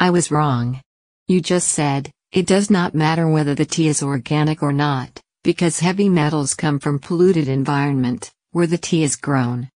I 0.00 0.08
was 0.08 0.30
wrong. 0.30 0.80
You 1.26 1.42
just 1.42 1.68
said, 1.68 2.10
it 2.32 2.46
does 2.46 2.70
not 2.70 2.94
matter 2.94 3.26
whether 3.28 3.54
the 3.54 3.64
tea 3.64 3.88
is 3.88 4.02
organic 4.02 4.62
or 4.62 4.72
not, 4.72 5.22
because 5.42 5.80
heavy 5.80 6.08
metals 6.08 6.54
come 6.54 6.78
from 6.78 6.98
polluted 6.98 7.48
environment, 7.48 8.30
where 8.52 8.66
the 8.66 8.76
tea 8.76 9.02
is 9.02 9.16
grown. 9.16 9.70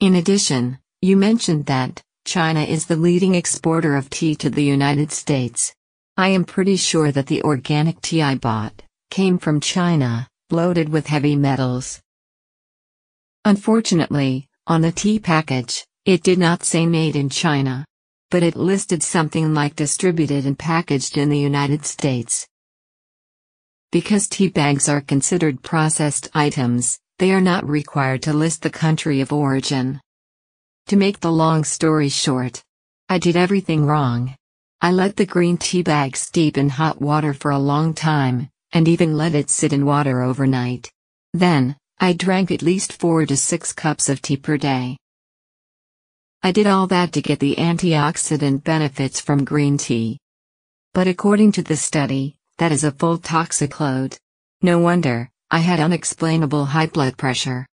In 0.00 0.16
addition, 0.16 0.78
you 1.00 1.16
mentioned 1.16 1.66
that, 1.66 2.02
China 2.24 2.62
is 2.62 2.86
the 2.86 2.96
leading 2.96 3.34
exporter 3.36 3.96
of 3.96 4.10
tea 4.10 4.34
to 4.36 4.50
the 4.50 4.64
United 4.64 5.12
States. 5.12 5.72
I 6.16 6.28
am 6.28 6.44
pretty 6.44 6.76
sure 6.76 7.12
that 7.12 7.26
the 7.26 7.42
organic 7.42 8.00
tea 8.00 8.22
I 8.22 8.34
bought, 8.34 8.82
came 9.10 9.38
from 9.38 9.60
China, 9.60 10.26
loaded 10.50 10.88
with 10.88 11.06
heavy 11.06 11.36
metals. 11.36 12.00
Unfortunately, 13.44 14.48
on 14.66 14.80
the 14.80 14.90
tea 14.90 15.18
package, 15.18 15.86
it 16.04 16.22
did 16.22 16.38
not 16.38 16.64
say 16.64 16.86
made 16.86 17.14
in 17.14 17.28
China 17.28 17.86
but 18.34 18.42
it 18.42 18.56
listed 18.56 19.00
something 19.00 19.54
like 19.54 19.76
distributed 19.76 20.44
and 20.44 20.58
packaged 20.58 21.16
in 21.16 21.28
the 21.28 21.38
United 21.38 21.86
States. 21.86 22.48
Because 23.92 24.26
tea 24.26 24.48
bags 24.48 24.88
are 24.88 25.00
considered 25.00 25.62
processed 25.62 26.28
items, 26.34 26.98
they 27.20 27.30
are 27.30 27.40
not 27.40 27.64
required 27.64 28.22
to 28.22 28.32
list 28.32 28.62
the 28.62 28.70
country 28.70 29.20
of 29.20 29.32
origin. 29.32 30.00
To 30.88 30.96
make 30.96 31.20
the 31.20 31.30
long 31.30 31.62
story 31.62 32.08
short, 32.08 32.60
I 33.08 33.18
did 33.18 33.36
everything 33.36 33.86
wrong. 33.86 34.34
I 34.80 34.90
let 34.90 35.14
the 35.14 35.26
green 35.26 35.56
tea 35.56 35.84
bag 35.84 36.16
steep 36.16 36.58
in 36.58 36.70
hot 36.70 37.00
water 37.00 37.34
for 37.34 37.52
a 37.52 37.66
long 37.72 37.94
time, 37.94 38.48
and 38.72 38.88
even 38.88 39.16
let 39.16 39.36
it 39.36 39.48
sit 39.48 39.72
in 39.72 39.86
water 39.86 40.22
overnight. 40.22 40.90
Then, 41.32 41.76
I 42.00 42.14
drank 42.14 42.50
at 42.50 42.62
least 42.62 42.94
4 42.94 43.26
to 43.26 43.36
6 43.36 43.72
cups 43.74 44.08
of 44.08 44.20
tea 44.20 44.38
per 44.38 44.56
day. 44.56 44.96
I 46.44 46.52
did 46.52 46.66
all 46.66 46.86
that 46.88 47.14
to 47.14 47.22
get 47.22 47.38
the 47.38 47.54
antioxidant 47.56 48.64
benefits 48.64 49.18
from 49.18 49.46
green 49.46 49.78
tea. 49.78 50.18
But 50.92 51.08
according 51.08 51.52
to 51.52 51.62
the 51.62 51.74
study, 51.74 52.36
that 52.58 52.70
is 52.70 52.84
a 52.84 52.92
full 52.92 53.16
toxic 53.16 53.80
load. 53.80 54.18
No 54.60 54.78
wonder, 54.78 55.30
I 55.50 55.60
had 55.60 55.80
unexplainable 55.80 56.66
high 56.66 56.88
blood 56.88 57.16
pressure. 57.16 57.66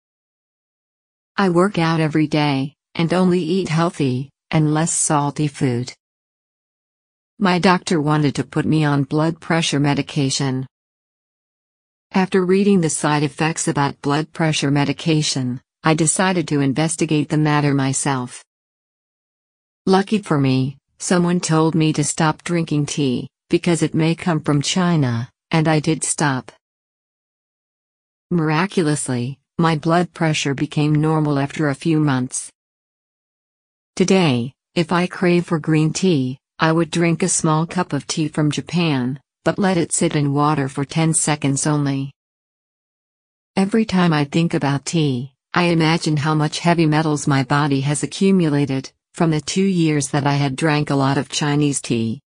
I 1.37 1.49
work 1.49 1.79
out 1.79 1.99
every 1.99 2.29
day, 2.29 2.75
and 2.95 3.13
only 3.13 3.41
eat 3.43 3.69
healthy, 3.69 4.31
and 4.53 4.73
less 4.73 4.93
salty 4.93 5.49
food. 5.49 5.93
My 7.41 7.59
doctor 7.59 8.01
wanted 8.01 8.37
to 8.37 8.45
put 8.45 8.67
me 8.67 8.85
on 8.85 9.03
blood 9.03 9.41
pressure 9.41 9.81
medication. 9.81 10.65
After 12.13 12.45
reading 12.45 12.83
the 12.83 12.91
side 12.91 13.25
effects 13.25 13.67
about 13.67 14.01
blood 14.01 14.33
pressure 14.33 14.71
medication, 14.71 15.61
I 15.83 15.95
decided 15.95 16.47
to 16.47 16.61
investigate 16.61 17.31
the 17.31 17.37
matter 17.37 17.75
myself. 17.75 18.45
Lucky 19.91 20.19
for 20.19 20.39
me, 20.39 20.77
someone 21.01 21.41
told 21.41 21.75
me 21.75 21.93
to 21.95 22.05
stop 22.05 22.45
drinking 22.45 22.87
tea, 22.87 23.27
because 23.49 23.83
it 23.83 23.93
may 23.93 24.15
come 24.15 24.39
from 24.39 24.63
China, 24.63 25.29
and 25.51 25.67
I 25.67 25.81
did 25.81 26.05
stop. 26.05 26.53
Miraculously, 28.31 29.41
my 29.59 29.75
blood 29.75 30.15
pressure 30.15 30.55
became 30.55 30.95
normal 30.95 31.41
after 31.41 31.69
a 31.69 31.75
few 31.75 31.99
months. 31.99 32.53
Today, 33.97 34.53
if 34.77 34.93
I 34.93 35.09
crave 35.09 35.47
for 35.47 35.59
green 35.59 35.93
tea, 35.93 36.39
I 36.61 36.71
would 36.71 36.93
drink 36.93 37.25
a 37.25 37.29
small 37.29 37.67
cup 37.67 37.93
of 37.93 38.07
tea 38.07 38.29
from 38.29 38.53
Japan, 38.53 39.19
but 39.45 39.59
let 39.59 39.77
it 39.77 39.91
sit 39.91 40.15
in 40.15 40.33
water 40.33 40.69
for 40.69 40.85
10 40.85 41.15
seconds 41.15 41.67
only. 41.67 42.13
Every 43.57 43.85
time 43.85 44.13
I 44.13 44.23
think 44.23 44.55
about 44.55 44.85
tea, 44.85 45.35
I 45.53 45.65
imagine 45.65 46.19
how 46.19 46.37
much 46.37 46.61
heavy 46.61 46.87
metals 46.87 47.27
my 47.27 47.43
body 47.43 47.81
has 47.81 48.05
accumulated, 48.05 48.93
from 49.15 49.31
the 49.31 49.41
two 49.41 49.65
years 49.65 50.09
that 50.09 50.27
I 50.27 50.35
had 50.35 50.57
drank 50.57 50.91
a 50.91 50.95
lot 50.95 51.19
of 51.19 51.29
Chinese 51.29 51.81
tea. 51.81 52.21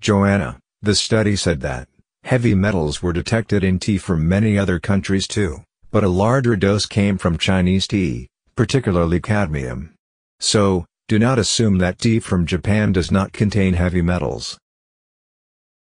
Joanna, 0.00 0.58
the 0.82 0.94
study 0.94 1.36
said 1.36 1.60
that 1.60 1.88
heavy 2.24 2.54
metals 2.54 3.02
were 3.02 3.12
detected 3.12 3.64
in 3.64 3.78
tea 3.78 3.98
from 3.98 4.28
many 4.28 4.58
other 4.58 4.78
countries 4.78 5.26
too, 5.26 5.62
but 5.90 6.04
a 6.04 6.08
larger 6.08 6.56
dose 6.56 6.86
came 6.86 7.18
from 7.18 7.36
Chinese 7.36 7.86
tea, 7.86 8.28
particularly 8.56 9.20
cadmium. 9.20 9.94
So, 10.38 10.86
do 11.08 11.18
not 11.18 11.38
assume 11.38 11.78
that 11.78 11.98
tea 11.98 12.20
from 12.20 12.46
Japan 12.46 12.92
does 12.92 13.10
not 13.10 13.32
contain 13.32 13.74
heavy 13.74 14.00
metals. 14.00 14.58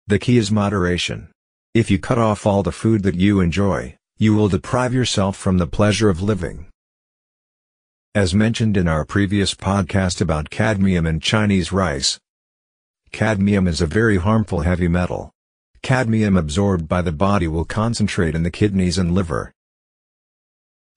The 0.07 0.19
key 0.19 0.37
is 0.37 0.51
moderation. 0.51 1.31
If 1.73 1.91
you 1.91 1.99
cut 1.99 2.19
off 2.19 2.47
all 2.47 2.63
the 2.63 2.73
food 2.73 3.05
that 3.05 3.15
you 3.15 3.41
enjoy, 3.41 3.97
you 4.19 4.35
will 4.35 4.49
deprive 4.49 4.93
yourself 4.93 5.37
from 5.37 5.59
the 5.59 5.67
pleasure 5.67 6.09
of 6.09 6.21
living. 6.21 6.67
As 8.17 8.33
mentioned 8.33 8.77
in 8.77 8.87
our 8.87 9.05
previous 9.05 9.55
podcast 9.55 10.21
about 10.21 10.49
cadmium 10.49 11.05
and 11.05 11.21
Chinese 11.21 11.73
rice, 11.73 12.21
cadmium 13.11 13.67
is 13.67 13.81
a 13.81 13.89
very 13.89 14.19
harmful 14.19 14.61
heavy 14.61 14.87
metal. 14.87 15.33
Cadmium 15.83 16.37
absorbed 16.37 16.87
by 16.87 17.03
the 17.03 17.11
body 17.11 17.49
will 17.49 17.65
concentrate 17.65 18.37
in 18.37 18.45
the 18.45 18.53
kidneys 18.53 18.99
and 18.99 19.13
liver. 19.13 19.53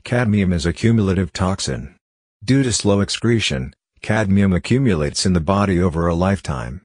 Cadmium 0.03 0.53
is 0.53 0.67
a 0.67 0.71
cumulative 0.71 1.33
toxin. 1.33 1.95
Due 2.43 2.61
to 2.61 2.71
slow 2.71 3.01
excretion, 3.01 3.73
cadmium 4.03 4.53
accumulates 4.53 5.25
in 5.25 5.33
the 5.33 5.39
body 5.39 5.81
over 5.81 6.05
a 6.05 6.13
lifetime. 6.13 6.83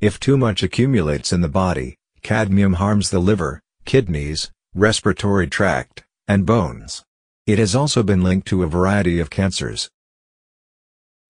If 0.00 0.20
too 0.20 0.38
much 0.38 0.62
accumulates 0.62 1.32
in 1.32 1.40
the 1.40 1.48
body, 1.48 1.96
cadmium 2.22 2.74
harms 2.74 3.10
the 3.10 3.18
liver, 3.18 3.60
kidneys, 3.84 4.52
respiratory 4.76 5.48
tract, 5.48 6.04
and 6.28 6.46
bones. 6.46 7.05
It 7.46 7.60
has 7.60 7.76
also 7.76 8.02
been 8.02 8.22
linked 8.22 8.48
to 8.48 8.64
a 8.64 8.66
variety 8.66 9.20
of 9.20 9.30
cancers. 9.30 9.88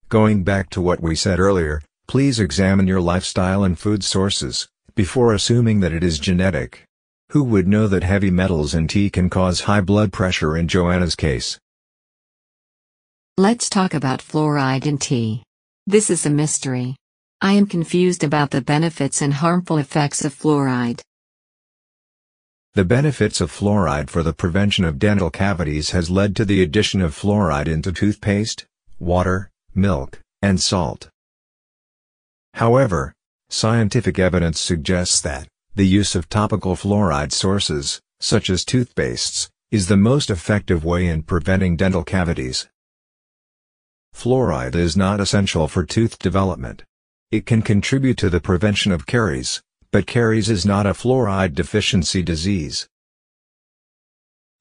Going 0.09 0.45
back 0.45 0.71
to 0.71 0.81
what 0.81 1.03
we 1.03 1.15
said 1.15 1.39
earlier, 1.39 1.83
please 2.09 2.41
examine 2.41 2.87
your 2.87 3.03
lifestyle 3.03 3.65
and 3.65 3.79
food 3.79 4.03
sources, 4.03 4.67
before 4.95 5.35
assuming 5.35 5.81
that 5.81 5.93
it 5.93 6.03
is 6.03 6.19
genetic. 6.19 6.85
Who 7.33 7.45
would 7.45 7.69
know 7.69 7.87
that 7.89 8.03
heavy 8.03 8.31
metals 8.31 8.73
in 8.73 8.89
tea 8.89 9.11
can 9.11 9.29
cause 9.29 9.63
high 9.63 9.83
blood 9.83 10.11
pressure 10.11 10.57
in 10.57 10.69
Joanna's 10.69 11.17
case? 11.17 11.59
Let's 13.37 13.69
talk 13.69 13.93
about 13.93 14.21
fluoride 14.21 14.87
in 14.87 14.97
tea. 14.97 15.43
This 15.87 16.09
is 16.09 16.25
a 16.25 16.31
mystery. 16.31 16.97
I 17.43 17.53
am 17.53 17.67
confused 17.67 18.25
about 18.25 18.53
the 18.53 18.63
benefits 18.63 19.21
and 19.21 19.35
harmful 19.35 19.77
effects 19.77 20.25
of 20.25 20.35
fluoride. 20.35 21.03
The 22.77 22.85
benefits 22.85 23.41
of 23.41 23.51
fluoride 23.51 24.11
for 24.11 24.23
the 24.23 24.35
prevention 24.35 24.85
of 24.85 24.99
dental 24.99 25.31
cavities 25.31 25.93
has 25.93 26.11
led 26.11 26.37
to 26.37 26.45
the 26.45 26.63
addition 26.63 27.01
of 27.01 27.15
fluoride 27.15 27.69
into 27.69 27.91
toothpaste, 27.91 28.67
water, 28.99 29.51
milk, 29.75 30.21
and 30.43 30.61
salt. 30.61 31.09
However, 32.53 33.15
scientific 33.49 34.19
evidence 34.19 34.61
suggests 34.61 35.23
that 35.23 35.49
the 35.75 35.87
use 35.87 36.15
of 36.15 36.29
topical 36.29 36.77
fluoride 36.77 37.33
sources, 37.33 38.03
such 38.21 38.51
as 38.51 38.63
toothpastes, 38.63 39.49
is 39.71 39.89
the 39.89 39.97
most 39.97 40.29
effective 40.29 40.85
way 40.85 41.07
in 41.07 41.23
preventing 41.23 41.77
dental 41.77 42.05
cavities. 42.05 42.69
Fluoride 44.15 44.75
is 44.75 44.99
not 44.99 45.19
essential 45.19 45.67
for 45.67 45.87
tooth 45.87 46.19
development. 46.19 46.83
It 47.31 47.47
can 47.47 47.63
contribute 47.63 48.19
to 48.19 48.29
the 48.29 48.39
prevention 48.39 48.93
of 48.93 49.07
caries, 49.07 49.63
but 49.97 50.07
caries 50.07 50.51
is 50.51 50.67
not 50.67 50.85
a 50.85 50.91
fluoride 50.91 51.55
deficiency 51.55 52.23
disease. 52.23 52.87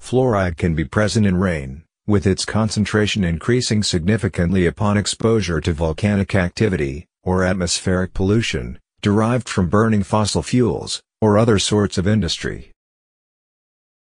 Fluoride 0.02 0.56
can 0.56 0.74
be 0.74 0.86
present 0.86 1.26
in 1.26 1.36
rain, 1.36 1.84
with 2.08 2.26
its 2.26 2.46
concentration 2.46 3.26
increasing 3.26 3.84
significantly 3.84 4.66
upon 4.66 4.96
exposure 4.96 5.60
to 5.60 5.74
volcanic 5.74 6.34
activity, 6.36 7.06
or 7.22 7.44
atmospheric 7.44 8.14
pollution, 8.14 8.80
derived 9.02 9.50
from 9.50 9.68
burning 9.68 10.04
fossil 10.04 10.42
fuels, 10.42 11.04
or 11.20 11.38
other 11.38 11.60
sorts 11.60 11.98
of 11.98 12.08
industry. 12.08 12.72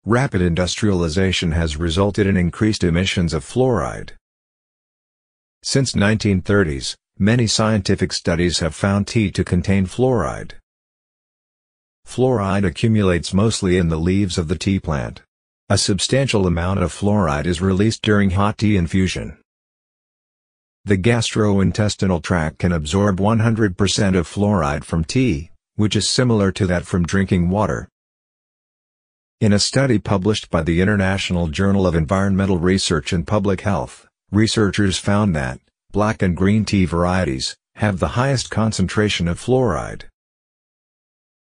Rapid 0.05 0.43
industrialization 0.43 1.53
has 1.53 1.77
resulted 1.77 2.27
in 2.27 2.37
increased 2.37 2.83
emissions 2.83 3.33
of 3.33 3.45
fluoride. 3.45 4.11
Since 5.63 5.93
1930s, 5.93 6.97
many 7.17 7.47
scientific 7.47 8.13
studies 8.13 8.59
have 8.59 8.75
found 8.75 9.07
tea 9.07 9.31
to 9.31 9.45
contain 9.45 9.87
fluoride. 9.87 10.55
Fluoride 12.07 12.65
accumulates 12.65 13.33
mostly 13.33 13.77
in 13.77 13.89
the 13.89 13.99
leaves 13.99 14.37
of 14.39 14.49
the 14.49 14.59
tea 14.59 14.79
plant. 14.79 15.23
A 15.69 15.79
substantial 15.79 16.47
amount 16.47 16.81
of 16.81 16.93
fluoride 16.93 17.47
is 17.47 17.61
released 17.61 18.03
during 18.03 18.31
hot 18.31 18.59
tea 18.59 18.77
infusion. 18.77 19.39
The 20.85 20.99
gastrointestinal 20.99 22.23
tract 22.23 22.59
can 22.59 22.73
absorb 22.73 23.19
100% 23.19 24.17
of 24.17 24.29
fluoride 24.29 24.85
from 24.85 25.05
tea, 25.05 25.51
which 25.77 25.97
is 25.97 26.11
similar 26.11 26.53
to 26.53 26.67
that 26.67 26.85
from 26.85 27.05
drinking 27.05 27.49
water. 27.49 27.89
In 29.41 29.53
a 29.53 29.59
study 29.59 29.99
published 29.99 30.51
by 30.51 30.63
the 30.63 30.81
International 30.81 31.49
Journal 31.49 31.87
of 31.87 31.95
Environmental 31.95 32.59
Research 32.59 33.13
and 33.13 33.27
Public 33.27 33.63
Health, 33.63 34.07
researchers 34.31 34.99
found 34.99 35.35
that, 35.35 35.61
black 35.93 36.21
and 36.21 36.37
green 36.37 36.65
tea 36.65 36.85
varieties, 36.85 37.57
have 37.77 37.99
the 37.99 38.15
highest 38.19 38.51
concentration 38.51 39.29
of 39.29 39.41
fluoride. 39.41 40.05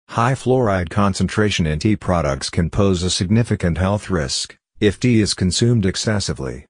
High 0.09 0.33
fluoride 0.33 0.89
concentration 0.89 1.67
in 1.67 1.79
tea 1.79 1.95
products 1.97 2.49
can 2.49 2.69
pose 2.69 3.03
a 3.03 3.09
significant 3.09 3.77
health 3.77 4.09
risk, 4.09 4.55
if 4.79 4.99
tea 4.99 5.19
is 5.19 5.33
consumed 5.33 5.85
excessively. 5.85 6.65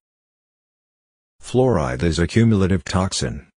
Fluoride 1.42 2.02
is 2.02 2.18
a 2.18 2.26
cumulative 2.26 2.84
toxin. 2.84 3.48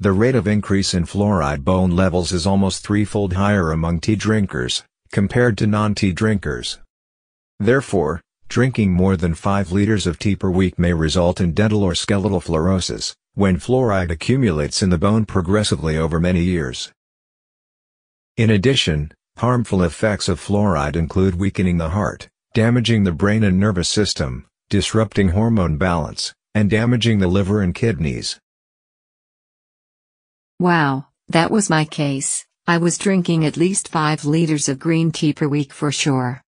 The 0.00 0.12
rate 0.12 0.34
of 0.34 0.48
increase 0.48 0.94
in 0.94 1.04
fluoride 1.04 1.62
bone 1.62 1.90
levels 1.90 2.32
is 2.32 2.46
almost 2.46 2.84
threefold 2.84 3.34
higher 3.34 3.70
among 3.70 4.00
tea 4.00 4.16
drinkers, 4.16 4.82
compared 5.12 5.56
to 5.58 5.66
non-tea 5.68 6.12
drinkers. 6.12 6.78
Therefore, 7.60 8.20
drinking 8.48 8.92
more 8.92 9.16
than 9.16 9.34
5 9.34 9.70
liters 9.70 10.08
of 10.08 10.18
tea 10.18 10.34
per 10.34 10.50
week 10.50 10.76
may 10.76 10.92
result 10.92 11.40
in 11.40 11.52
dental 11.52 11.84
or 11.84 11.94
skeletal 11.94 12.40
fluorosis, 12.40 13.14
when 13.34 13.58
fluoride 13.58 14.10
accumulates 14.10 14.82
in 14.82 14.90
the 14.90 14.98
bone 14.98 15.24
progressively 15.24 15.96
over 15.96 16.18
many 16.18 16.42
years. 16.42 16.90
In 18.40 18.48
addition, 18.48 19.12
harmful 19.36 19.82
effects 19.82 20.26
of 20.26 20.40
fluoride 20.40 20.96
include 20.96 21.34
weakening 21.34 21.76
the 21.76 21.90
heart, 21.90 22.26
damaging 22.54 23.04
the 23.04 23.12
brain 23.12 23.44
and 23.44 23.60
nervous 23.60 23.90
system, 23.90 24.46
disrupting 24.70 25.28
hormone 25.28 25.76
balance, 25.76 26.32
and 26.54 26.70
damaging 26.70 27.18
the 27.18 27.28
liver 27.28 27.60
and 27.60 27.74
kidneys. 27.74 28.40
Wow, 30.58 31.08
that 31.28 31.50
was 31.50 31.68
my 31.68 31.84
case. 31.84 32.46
I 32.66 32.78
was 32.78 32.96
drinking 32.96 33.44
at 33.44 33.58
least 33.58 33.88
5 33.88 34.24
liters 34.24 34.70
of 34.70 34.78
green 34.78 35.12
tea 35.12 35.34
per 35.34 35.46
week 35.46 35.74
for 35.74 35.92
sure. 35.92 36.40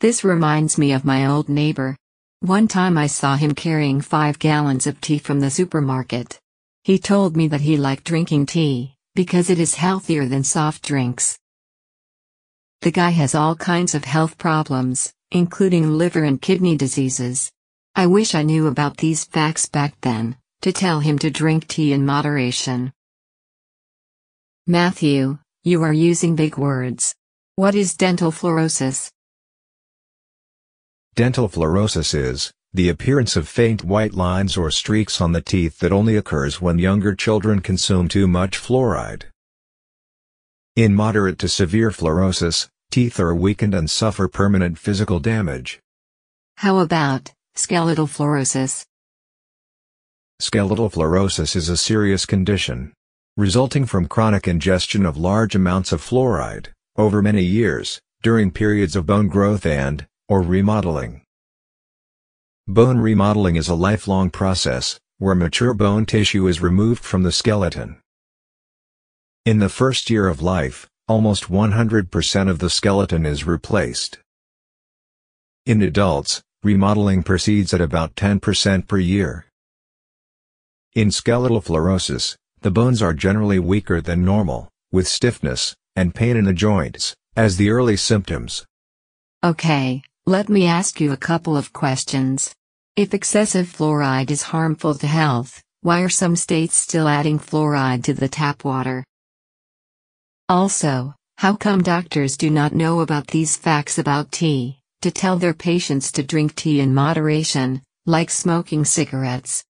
This 0.00 0.22
reminds 0.22 0.76
me 0.76 0.92
of 0.92 1.02
my 1.02 1.24
old 1.24 1.48
neighbor. 1.48 1.96
One 2.40 2.68
time 2.68 2.98
I 2.98 3.06
saw 3.06 3.36
him 3.36 3.54
carrying 3.54 4.02
5 4.02 4.38
gallons 4.38 4.86
of 4.86 5.00
tea 5.00 5.16
from 5.16 5.40
the 5.40 5.48
supermarket. 5.48 6.38
He 6.84 6.98
told 6.98 7.38
me 7.38 7.48
that 7.48 7.62
he 7.62 7.78
liked 7.78 8.04
drinking 8.04 8.44
tea, 8.44 8.96
because 9.14 9.50
it 9.50 9.58
is 9.58 9.74
healthier 9.74 10.26
than 10.26 10.42
soft 10.42 10.82
drinks. 10.82 11.38
The 12.80 12.90
guy 12.90 13.10
has 13.10 13.34
all 13.34 13.54
kinds 13.54 13.94
of 13.94 14.04
health 14.04 14.38
problems, 14.38 15.12
including 15.30 15.98
liver 15.98 16.24
and 16.24 16.40
kidney 16.40 16.76
diseases. 16.76 17.52
I 17.94 18.06
wish 18.06 18.34
I 18.34 18.42
knew 18.42 18.66
about 18.68 18.96
these 18.96 19.24
facts 19.24 19.66
back 19.66 20.00
then, 20.00 20.36
to 20.62 20.72
tell 20.72 21.00
him 21.00 21.18
to 21.18 21.30
drink 21.30 21.68
tea 21.68 21.92
in 21.92 22.06
moderation. 22.06 22.92
Matthew, 24.66 25.38
you 25.62 25.82
are 25.82 25.92
using 25.92 26.34
big 26.34 26.56
words. 26.56 27.14
What 27.56 27.74
is 27.74 27.94
dental 27.94 28.32
fluorosis? 28.32 29.10
Dental 31.14 31.48
fluorosis 31.50 32.14
is, 32.14 32.50
the 32.74 32.88
appearance 32.88 33.36
of 33.36 33.46
faint 33.46 33.84
white 33.84 34.14
lines 34.14 34.56
or 34.56 34.70
streaks 34.70 35.20
on 35.20 35.32
the 35.32 35.42
teeth 35.42 35.78
that 35.80 35.92
only 35.92 36.16
occurs 36.16 36.60
when 36.60 36.78
younger 36.78 37.14
children 37.14 37.60
consume 37.60 38.08
too 38.08 38.26
much 38.26 38.56
fluoride. 38.56 39.24
In 40.74 40.94
moderate 40.94 41.38
to 41.40 41.48
severe 41.48 41.90
fluorosis, 41.90 42.68
teeth 42.90 43.20
are 43.20 43.34
weakened 43.34 43.74
and 43.74 43.90
suffer 43.90 44.26
permanent 44.26 44.78
physical 44.78 45.20
damage. 45.20 45.80
How 46.56 46.78
about 46.78 47.32
skeletal 47.54 48.06
fluorosis? 48.06 48.86
Skeletal 50.40 50.88
fluorosis 50.88 51.54
is 51.54 51.68
a 51.68 51.76
serious 51.76 52.24
condition, 52.24 52.94
resulting 53.36 53.84
from 53.84 54.08
chronic 54.08 54.48
ingestion 54.48 55.04
of 55.04 55.16
large 55.18 55.54
amounts 55.54 55.92
of 55.92 56.00
fluoride, 56.00 56.68
over 56.96 57.20
many 57.20 57.42
years, 57.42 58.00
during 58.22 58.50
periods 58.50 58.96
of 58.96 59.06
bone 59.06 59.28
growth 59.28 59.66
and, 59.66 60.06
or 60.28 60.40
remodeling. 60.40 61.21
Bone 62.68 62.98
remodeling 62.98 63.56
is 63.56 63.68
a 63.68 63.74
lifelong 63.74 64.30
process, 64.30 65.00
where 65.18 65.34
mature 65.34 65.74
bone 65.74 66.06
tissue 66.06 66.46
is 66.46 66.60
removed 66.60 67.02
from 67.02 67.24
the 67.24 67.32
skeleton. 67.32 67.98
In 69.44 69.58
the 69.58 69.68
first 69.68 70.08
year 70.08 70.28
of 70.28 70.40
life, 70.40 70.88
almost 71.08 71.50
100% 71.50 72.48
of 72.48 72.60
the 72.60 72.70
skeleton 72.70 73.26
is 73.26 73.44
replaced. 73.44 74.20
In 75.66 75.82
adults, 75.82 76.40
remodeling 76.62 77.24
proceeds 77.24 77.74
at 77.74 77.80
about 77.80 78.14
10% 78.14 78.86
per 78.86 78.98
year. 78.98 79.46
In 80.94 81.10
skeletal 81.10 81.60
fluorosis, 81.60 82.36
the 82.60 82.70
bones 82.70 83.02
are 83.02 83.12
generally 83.12 83.58
weaker 83.58 84.00
than 84.00 84.24
normal, 84.24 84.68
with 84.92 85.08
stiffness 85.08 85.74
and 85.96 86.14
pain 86.14 86.36
in 86.36 86.44
the 86.44 86.52
joints, 86.52 87.16
as 87.34 87.56
the 87.56 87.70
early 87.70 87.96
symptoms. 87.96 88.64
Okay, 89.42 90.04
let 90.26 90.48
me 90.48 90.66
ask 90.66 91.00
you 91.00 91.10
a 91.10 91.16
couple 91.16 91.56
of 91.56 91.72
questions. 91.72 92.54
If 92.94 93.12
excessive 93.12 93.66
fluoride 93.66 94.30
is 94.30 94.42
harmful 94.42 94.94
to 94.94 95.06
health, 95.06 95.60
why 95.80 96.02
are 96.02 96.08
some 96.08 96.36
states 96.36 96.76
still 96.76 97.08
adding 97.08 97.40
fluoride 97.40 98.04
to 98.04 98.14
the 98.14 98.28
tap 98.28 98.64
water? 98.64 99.04
Also, 100.48 101.14
how 101.38 101.56
come 101.56 101.82
doctors 101.82 102.36
do 102.36 102.50
not 102.50 102.72
know 102.72 103.00
about 103.00 103.26
these 103.26 103.56
facts 103.56 103.98
about 103.98 104.30
tea, 104.30 104.78
to 105.00 105.10
tell 105.10 105.38
their 105.38 105.54
patients 105.54 106.12
to 106.12 106.22
drink 106.22 106.54
tea 106.54 106.78
in 106.78 106.94
moderation, 106.94 107.82
like 108.06 108.30
smoking 108.30 108.84
cigarettes? 108.84 109.64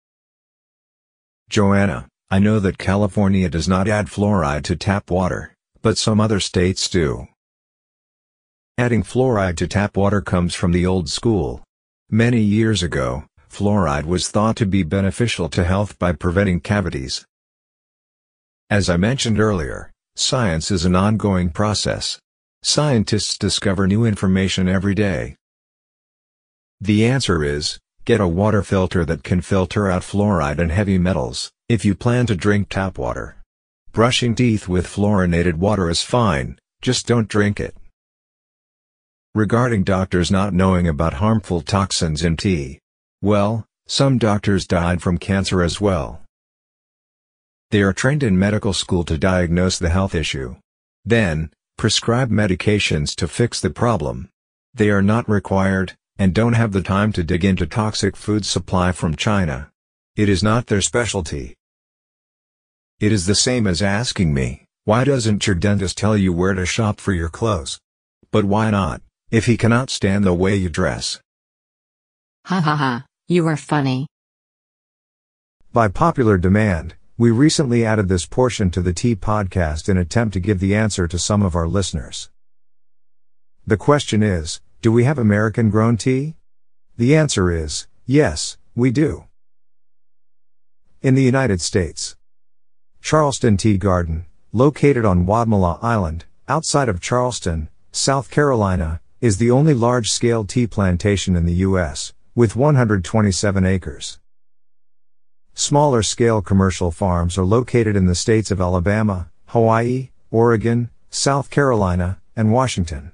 Joanna, 1.48 2.08
I 2.30 2.40
know 2.40 2.60
that 2.60 2.76
California 2.76 3.48
does 3.48 3.68
not 3.68 3.88
add 3.88 4.06
fluoride 4.06 4.64
to 4.64 4.76
tap 4.76 5.10
water, 5.10 5.54
but 5.80 5.96
some 5.96 6.20
other 6.20 6.40
states 6.40 6.90
do. 6.90 7.26
Adding 8.82 9.04
fluoride 9.04 9.54
to 9.58 9.68
tap 9.68 9.96
water 9.96 10.20
comes 10.20 10.56
from 10.56 10.72
the 10.72 10.84
old 10.84 11.08
school. 11.08 11.62
Many 12.10 12.40
years 12.40 12.82
ago, 12.82 13.26
fluoride 13.48 14.06
was 14.06 14.28
thought 14.28 14.56
to 14.56 14.66
be 14.66 14.82
beneficial 14.82 15.48
to 15.50 15.62
health 15.62 15.96
by 16.00 16.10
preventing 16.10 16.58
cavities. 16.58 17.24
As 18.68 18.90
I 18.90 18.96
mentioned 18.96 19.38
earlier, 19.38 19.92
science 20.16 20.72
is 20.72 20.84
an 20.84 20.96
ongoing 20.96 21.50
process. 21.50 22.18
Scientists 22.64 23.38
discover 23.38 23.86
new 23.86 24.04
information 24.04 24.68
every 24.68 24.96
day. 24.96 25.36
The 26.80 27.06
answer 27.06 27.44
is, 27.44 27.78
get 28.04 28.20
a 28.20 28.26
water 28.26 28.64
filter 28.64 29.04
that 29.04 29.22
can 29.22 29.42
filter 29.42 29.88
out 29.88 30.02
fluoride 30.02 30.58
and 30.58 30.72
heavy 30.72 30.98
metals, 30.98 31.52
if 31.68 31.84
you 31.84 31.94
plan 31.94 32.26
to 32.26 32.34
drink 32.34 32.68
tap 32.68 32.98
water. 32.98 33.36
Brushing 33.92 34.34
teeth 34.34 34.66
with 34.66 34.88
fluorinated 34.88 35.54
water 35.54 35.88
is 35.88 36.02
fine, 36.02 36.58
just 36.80 37.06
don't 37.06 37.28
drink 37.28 37.60
it. 37.60 37.76
Regarding 39.34 39.82
doctors 39.82 40.30
not 40.30 40.52
knowing 40.52 40.86
about 40.86 41.14
harmful 41.14 41.62
toxins 41.62 42.22
in 42.22 42.36
tea. 42.36 42.78
Well, 43.22 43.64
some 43.86 44.18
doctors 44.18 44.66
died 44.66 45.00
from 45.00 45.16
cancer 45.16 45.62
as 45.62 45.80
well. 45.80 46.20
They 47.70 47.80
are 47.80 47.94
trained 47.94 48.22
in 48.22 48.38
medical 48.38 48.74
school 48.74 49.04
to 49.04 49.16
diagnose 49.16 49.78
the 49.78 49.88
health 49.88 50.14
issue. 50.14 50.56
Then, 51.06 51.50
prescribe 51.78 52.30
medications 52.30 53.14
to 53.16 53.26
fix 53.26 53.58
the 53.58 53.70
problem. 53.70 54.28
They 54.74 54.90
are 54.90 55.00
not 55.00 55.26
required, 55.30 55.94
and 56.18 56.34
don't 56.34 56.52
have 56.52 56.72
the 56.72 56.82
time 56.82 57.10
to 57.12 57.24
dig 57.24 57.42
into 57.42 57.66
toxic 57.66 58.18
food 58.18 58.44
supply 58.44 58.92
from 58.92 59.16
China. 59.16 59.70
It 60.14 60.28
is 60.28 60.42
not 60.42 60.66
their 60.66 60.82
specialty. 60.82 61.54
It 63.00 63.12
is 63.12 63.24
the 63.24 63.34
same 63.34 63.66
as 63.66 63.80
asking 63.80 64.34
me, 64.34 64.66
why 64.84 65.04
doesn't 65.04 65.46
your 65.46 65.56
dentist 65.56 65.96
tell 65.96 66.18
you 66.18 66.34
where 66.34 66.52
to 66.52 66.66
shop 66.66 67.00
for 67.00 67.14
your 67.14 67.30
clothes? 67.30 67.80
But 68.30 68.44
why 68.44 68.68
not? 68.70 69.00
If 69.32 69.46
he 69.46 69.56
cannot 69.56 69.88
stand 69.88 70.24
the 70.24 70.34
way 70.34 70.54
you 70.54 70.68
dress. 70.68 71.18
Ha 72.44 72.60
ha 72.60 72.76
ha, 72.76 73.06
you 73.28 73.46
are 73.48 73.56
funny. 73.56 74.06
By 75.72 75.88
popular 75.88 76.36
demand, 76.36 76.94
We 77.18 77.30
recently 77.30 77.84
added 77.84 78.08
this 78.08 78.26
portion 78.26 78.70
to 78.70 78.80
the 78.82 78.92
tea 78.92 79.14
podcast 79.14 79.88
in 79.88 79.96
attempt 79.96 80.32
to 80.32 80.40
give 80.40 80.58
the 80.60 80.74
answer 80.74 81.06
to 81.06 81.18
some 81.18 81.40
of 81.42 81.54
our 81.54 81.68
listeners. 81.68 82.30
The 83.66 83.76
question 83.76 84.22
is, 84.22 84.60
do 84.80 84.90
we 84.90 85.04
have 85.04 85.18
American 85.18 85.70
grown 85.70 85.96
tea? 85.96 86.34
The 86.96 87.14
answer 87.14 87.52
is, 87.52 87.86
yes, 88.06 88.56
we 88.74 88.90
do. 88.90 89.26
In 91.00 91.14
the 91.14 91.22
United 91.22 91.60
States, 91.60 92.16
Charleston 93.00 93.56
Tea 93.56 93.78
Garden, 93.78 94.26
located 94.52 95.04
on 95.04 95.26
Wadmalaw 95.26 95.78
Island, 95.82 96.24
outside 96.48 96.88
of 96.88 97.00
Charleston, 97.00 97.68
South 97.92 98.30
Carolina, 98.30 99.00
is 99.22 99.38
the 99.38 99.52
only 99.52 99.72
large-scale 99.72 100.44
tea 100.46 100.66
plantation 100.66 101.36
in 101.36 101.46
the 101.46 101.62
U.S., 101.68 102.12
with 102.34 102.56
127 102.56 103.64
acres. 103.64 104.18
Smaller 105.54 106.02
scale 106.02 106.42
commercial 106.42 106.90
farms 106.90 107.38
are 107.38 107.44
located 107.44 107.94
in 107.94 108.06
the 108.06 108.16
states 108.16 108.50
of 108.50 108.60
Alabama, 108.60 109.30
Hawaii, 109.46 110.10
Oregon, 110.32 110.90
South 111.08 111.50
Carolina, 111.50 112.20
and 112.34 112.52
Washington. 112.52 113.12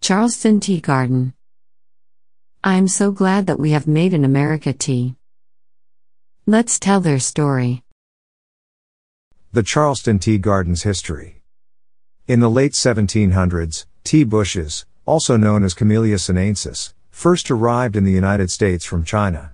Charleston 0.00 0.60
Tea 0.60 0.80
Garden. 0.80 1.34
I'm 2.62 2.86
so 2.86 3.10
glad 3.10 3.48
that 3.48 3.58
we 3.58 3.72
have 3.72 3.88
Made 3.88 4.14
in 4.14 4.24
America 4.24 4.72
tea. 4.72 5.16
Let's 6.46 6.78
tell 6.78 7.00
their 7.00 7.18
story. 7.18 7.82
The 9.50 9.64
Charleston 9.64 10.20
Tea 10.20 10.38
Garden's 10.38 10.84
history. 10.84 11.42
In 12.28 12.38
the 12.38 12.48
late 12.48 12.74
1700s, 12.74 13.86
tea 14.04 14.24
bushes, 14.24 14.86
also 15.06 15.36
known 15.36 15.64
as 15.64 15.74
Camellia 15.74 16.18
sinensis, 16.18 16.94
first 17.10 17.50
arrived 17.50 17.96
in 17.96 18.04
the 18.04 18.12
United 18.12 18.50
States 18.50 18.84
from 18.84 19.04
China. 19.04 19.52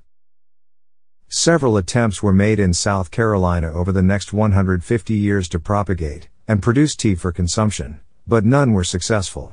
Several 1.28 1.76
attempts 1.76 2.22
were 2.22 2.32
made 2.32 2.58
in 2.58 2.72
South 2.72 3.10
Carolina 3.10 3.72
over 3.72 3.92
the 3.92 4.02
next 4.02 4.32
150 4.32 5.14
years 5.14 5.48
to 5.50 5.58
propagate 5.58 6.28
and 6.46 6.62
produce 6.62 6.96
tea 6.96 7.14
for 7.14 7.32
consumption, 7.32 8.00
but 8.26 8.44
none 8.44 8.72
were 8.72 8.84
successful. 8.84 9.52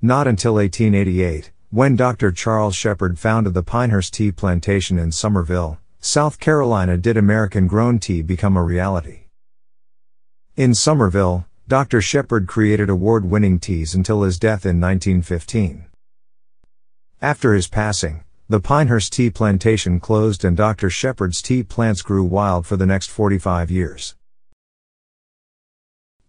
Not 0.00 0.26
until 0.26 0.54
1888, 0.54 1.52
when 1.68 1.94
Dr. 1.94 2.32
Charles 2.32 2.74
Shepard 2.74 3.18
founded 3.18 3.52
the 3.52 3.62
Pinehurst 3.62 4.14
Tea 4.14 4.32
Plantation 4.32 4.98
in 4.98 5.12
Summerville, 5.12 5.78
South 6.00 6.40
Carolina, 6.40 6.96
did 6.96 7.18
American 7.18 7.66
grown 7.66 7.98
tea 7.98 8.22
become 8.22 8.56
a 8.56 8.64
reality. 8.64 9.24
In 10.56 10.74
Summerville, 10.74 11.44
Dr. 11.70 12.02
Shepard 12.02 12.48
created 12.48 12.90
award 12.90 13.30
winning 13.30 13.60
teas 13.60 13.94
until 13.94 14.22
his 14.22 14.40
death 14.40 14.66
in 14.66 14.80
1915. 14.80 15.84
After 17.22 17.54
his 17.54 17.68
passing, 17.68 18.24
the 18.48 18.58
Pinehurst 18.58 19.12
Tea 19.12 19.30
Plantation 19.30 20.00
closed 20.00 20.44
and 20.44 20.56
Dr. 20.56 20.90
Shepard's 20.90 21.40
tea 21.40 21.62
plants 21.62 22.02
grew 22.02 22.24
wild 22.24 22.66
for 22.66 22.76
the 22.76 22.86
next 22.86 23.06
45 23.06 23.70
years. 23.70 24.16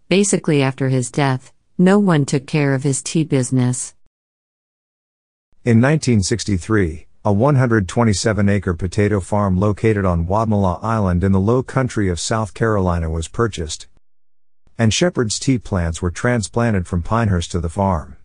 Basically, 0.10 0.62
after 0.62 0.90
his 0.90 1.10
death, 1.10 1.52
no 1.76 1.98
one 1.98 2.24
took 2.24 2.46
care 2.46 2.76
of 2.76 2.84
his 2.84 3.02
tea 3.02 3.24
business. 3.24 3.96
In 5.66 5.82
1963, 5.82 7.08
a 7.26 7.34
127 7.34 8.48
acre 8.48 8.76
potato 8.76 9.20
farm 9.20 9.60
located 9.60 10.06
on 10.06 10.28
Wadmalaw 10.28 10.84
Island 10.84 11.24
in 11.24 11.32
the 11.32 11.40
low 11.40 11.64
country 11.64 12.10
of 12.10 12.20
South 12.20 12.54
Carolina 12.54 13.10
was 13.10 13.28
purchased, 13.28 13.88
and 14.78 14.94
Shepard's 14.94 15.40
tea 15.40 15.58
plants 15.58 16.02
were 16.02 16.12
transplanted 16.12 16.88
from 16.88 17.04
Pinehurst 17.04 17.52
to 17.52 17.60
the 17.60 17.70
farm. 17.70 18.18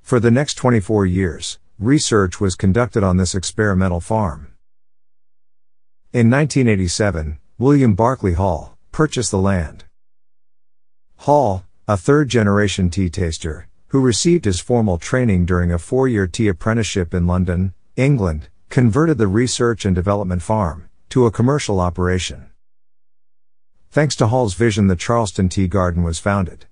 For 0.00 0.20
the 0.20 0.30
next 0.30 0.54
24 0.54 1.06
years, 1.06 1.58
research 1.78 2.40
was 2.40 2.54
conducted 2.54 3.02
on 3.02 3.16
this 3.16 3.34
experimental 3.34 4.00
farm. 4.00 4.52
In 6.12 6.28
1987, 6.30 7.38
William 7.58 7.94
Barclay 7.94 8.34
Hall 8.34 8.76
purchased 8.90 9.30
the 9.30 9.38
land. 9.38 9.84
Hall, 11.18 11.64
a 11.88 11.96
third 11.96 12.28
generation 12.28 12.90
tea 12.90 13.08
taster, 13.08 13.68
who 13.88 14.00
received 14.00 14.44
his 14.44 14.60
formal 14.60 14.98
training 14.98 15.46
during 15.46 15.72
a 15.72 15.78
four 15.78 16.08
year 16.08 16.26
tea 16.26 16.48
apprenticeship 16.48 17.14
in 17.14 17.26
London, 17.26 17.74
England, 17.96 18.48
converted 18.68 19.18
the 19.18 19.26
research 19.26 19.84
and 19.84 19.94
development 19.94 20.42
farm 20.42 20.88
to 21.08 21.26
a 21.26 21.30
commercial 21.30 21.80
operation. 21.80 22.51
Thanks 23.92 24.16
to 24.16 24.28
Hall's 24.28 24.54
vision, 24.54 24.86
the 24.86 24.96
Charleston 24.96 25.50
Tea 25.50 25.68
Garden 25.68 26.02
was 26.02 26.18
founded. 26.18 26.64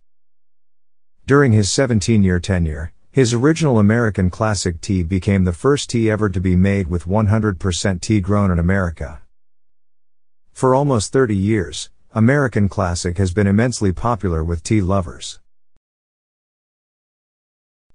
During 1.26 1.52
his 1.52 1.70
17 1.70 2.22
year 2.22 2.40
tenure, 2.40 2.94
his 3.10 3.34
original 3.34 3.78
American 3.78 4.30
classic 4.30 4.80
tea 4.80 5.02
became 5.02 5.44
the 5.44 5.52
first 5.52 5.90
tea 5.90 6.10
ever 6.10 6.30
to 6.30 6.40
be 6.40 6.56
made 6.56 6.88
with 6.88 7.04
100% 7.04 8.00
tea 8.00 8.20
grown 8.22 8.50
in 8.50 8.58
America. 8.58 9.20
For 10.54 10.74
almost 10.74 11.12
30 11.12 11.36
years, 11.36 11.90
American 12.14 12.70
Classic 12.70 13.18
has 13.18 13.34
been 13.34 13.46
immensely 13.46 13.92
popular 13.92 14.42
with 14.42 14.62
tea 14.62 14.80
lovers. 14.80 15.40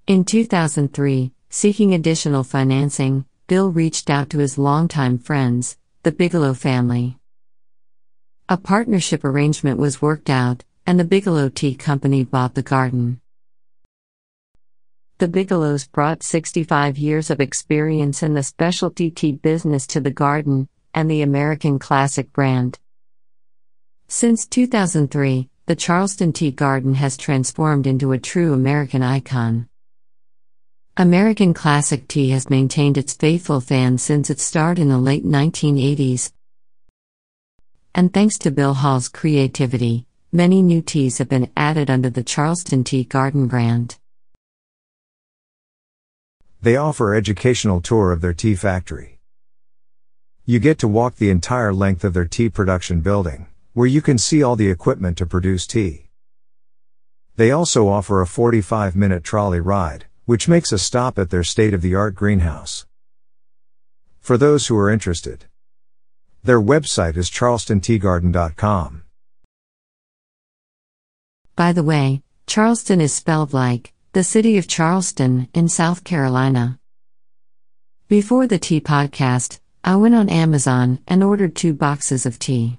In 0.05 0.23
2003, 0.23 1.31
seeking 1.49 1.95
additional 1.95 2.43
financing, 2.43 3.25
Bill 3.47 3.71
reached 3.71 4.11
out 4.11 4.29
to 4.29 4.37
his 4.37 4.59
longtime 4.59 5.17
friends, 5.17 5.79
the 6.03 6.11
Bigelow 6.11 6.53
family. 6.53 7.17
A 8.47 8.57
partnership 8.57 9.23
arrangement 9.23 9.79
was 9.79 10.03
worked 10.03 10.29
out, 10.29 10.63
and 10.85 10.99
the 10.99 11.03
Bigelow 11.03 11.49
Tea 11.49 11.73
Company 11.73 12.23
bought 12.23 12.53
the 12.53 12.61
garden. 12.61 13.19
The 15.17 15.27
Bigelows 15.27 15.87
brought 15.87 16.21
65 16.21 16.95
years 16.95 17.31
of 17.31 17.39
experience 17.39 18.21
in 18.21 18.35
the 18.35 18.43
specialty 18.43 19.09
tea 19.09 19.31
business 19.31 19.87
to 19.87 19.99
the 19.99 20.11
garden 20.11 20.69
and 20.93 21.09
the 21.09 21.23
American 21.23 21.79
Classic 21.79 22.31
brand. 22.31 22.77
Since 24.07 24.45
2003, 24.45 25.49
the 25.65 25.75
Charleston 25.75 26.31
Tea 26.31 26.51
Garden 26.51 26.93
has 26.93 27.17
transformed 27.17 27.87
into 27.87 28.11
a 28.11 28.19
true 28.19 28.53
American 28.53 29.01
icon. 29.01 29.67
American 30.97 31.55
Classic 31.55 32.07
Tea 32.07 32.29
has 32.29 32.51
maintained 32.51 32.99
its 32.99 33.13
faithful 33.13 33.59
fans 33.59 34.03
since 34.03 34.29
its 34.29 34.43
start 34.43 34.77
in 34.77 34.89
the 34.89 34.99
late 34.99 35.25
1980s. 35.25 36.31
And 37.97 38.13
thanks 38.13 38.37
to 38.39 38.51
Bill 38.51 38.73
Hall's 38.73 39.07
creativity, 39.07 40.05
many 40.33 40.61
new 40.61 40.81
teas 40.81 41.19
have 41.19 41.29
been 41.29 41.49
added 41.55 41.89
under 41.89 42.09
the 42.09 42.25
Charleston 42.25 42.83
Tea 42.83 43.05
Garden 43.05 43.47
brand. 43.47 43.97
They 46.61 46.75
offer 46.75 47.15
educational 47.15 47.79
tour 47.79 48.11
of 48.11 48.19
their 48.19 48.33
tea 48.33 48.55
factory. 48.55 49.19
You 50.43 50.59
get 50.59 50.77
to 50.79 50.89
walk 50.89 51.15
the 51.15 51.29
entire 51.29 51.73
length 51.73 52.03
of 52.03 52.13
their 52.13 52.25
tea 52.25 52.49
production 52.49 52.99
building, 52.99 53.47
where 53.71 53.87
you 53.87 54.01
can 54.01 54.17
see 54.17 54.43
all 54.43 54.57
the 54.57 54.69
equipment 54.69 55.17
to 55.19 55.25
produce 55.25 55.65
tea. 55.65 56.09
They 57.37 57.49
also 57.49 57.87
offer 57.87 58.19
a 58.19 58.27
45 58.27 58.97
minute 58.97 59.23
trolley 59.23 59.61
ride, 59.61 60.07
which 60.25 60.49
makes 60.49 60.73
a 60.73 60.77
stop 60.77 61.17
at 61.17 61.29
their 61.29 61.45
state 61.45 61.73
of 61.73 61.81
the 61.81 61.95
art 61.95 62.13
greenhouse. 62.13 62.85
For 64.19 64.37
those 64.37 64.67
who 64.67 64.75
are 64.75 64.89
interested, 64.89 65.45
their 66.45 66.61
website 66.61 67.17
is 67.17 67.29
charlestonteagarden.com. 67.29 69.03
By 71.55 71.71
the 71.71 71.83
way, 71.83 72.21
Charleston 72.47 73.01
is 73.01 73.13
spelled 73.13 73.53
like 73.53 73.93
the 74.13 74.23
city 74.23 74.57
of 74.57 74.67
Charleston, 74.67 75.49
in 75.53 75.67
South 75.67 76.03
Carolina. 76.03 76.79
Before 78.07 78.47
the 78.47 78.59
tea 78.59 78.79
podcast, 78.79 79.59
I 79.83 79.97
went 79.97 80.15
on 80.15 80.29
Amazon 80.29 80.99
and 81.07 81.23
ordered 81.23 81.55
two 81.55 81.73
boxes 81.73 82.25
of 82.25 82.39
tea. 82.39 82.77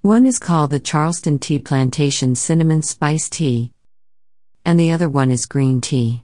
One 0.00 0.24
is 0.24 0.38
called 0.38 0.70
the 0.70 0.80
Charleston 0.80 1.38
Tea 1.38 1.58
Plantation 1.58 2.34
Cinnamon 2.36 2.82
Spice 2.82 3.28
Tea, 3.28 3.72
and 4.64 4.78
the 4.78 4.92
other 4.92 5.08
one 5.08 5.30
is 5.30 5.46
green 5.46 5.80
tea. 5.80 6.22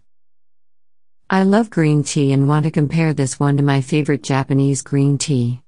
I 1.29 1.43
love 1.43 1.71
green 1.71 2.05
tea 2.05 2.33
and 2.33 2.49
want 2.49 2.65
to 2.65 2.71
compare 2.71 3.13
this 3.13 3.41
one 3.41 3.57
to 3.57 3.63
my 3.63 3.81
favorite 3.81 4.23
Japanese 4.23 4.83
green 4.83 5.19
tea. 5.19 5.64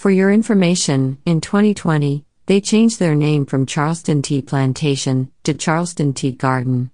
For 0.00 0.10
your 0.10 0.32
information, 0.32 1.18
in 1.26 1.42
2020, 1.42 2.24
they 2.46 2.58
changed 2.62 2.98
their 2.98 3.14
name 3.14 3.44
from 3.44 3.66
Charleston 3.66 4.22
Tea 4.22 4.40
Plantation 4.40 5.30
to 5.42 5.52
Charleston 5.52 6.14
Tea 6.14 6.32
Garden. 6.32 6.90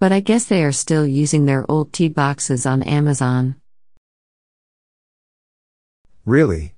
But 0.00 0.10
I 0.10 0.18
guess 0.18 0.44
they 0.44 0.64
are 0.64 0.72
still 0.72 1.06
using 1.06 1.46
their 1.46 1.64
old 1.70 1.92
tea 1.92 2.08
boxes 2.08 2.66
on 2.66 2.82
Amazon. 2.82 3.54
Really? 6.24 6.74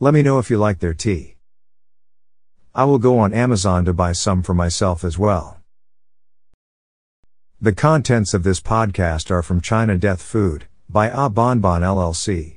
Let 0.00 0.12
me 0.12 0.20
know 0.20 0.38
if 0.38 0.50
you 0.50 0.58
like 0.58 0.80
their 0.80 0.92
tea. 0.92 1.36
I 2.74 2.84
will 2.84 2.98
go 2.98 3.18
on 3.18 3.32
Amazon 3.32 3.86
to 3.86 3.94
buy 3.94 4.12
some 4.12 4.42
for 4.42 4.52
myself 4.52 5.02
as 5.02 5.18
well. 5.18 5.62
The 7.58 7.72
contents 7.72 8.34
of 8.34 8.42
this 8.42 8.60
podcast 8.60 9.30
are 9.30 9.42
from 9.42 9.62
China 9.62 9.96
Death 9.96 10.20
Food 10.20 10.66
by 10.90 11.08
Ah 11.08 11.30
Bon 11.30 11.58
Bon 11.60 11.80
LLC. 11.80 12.56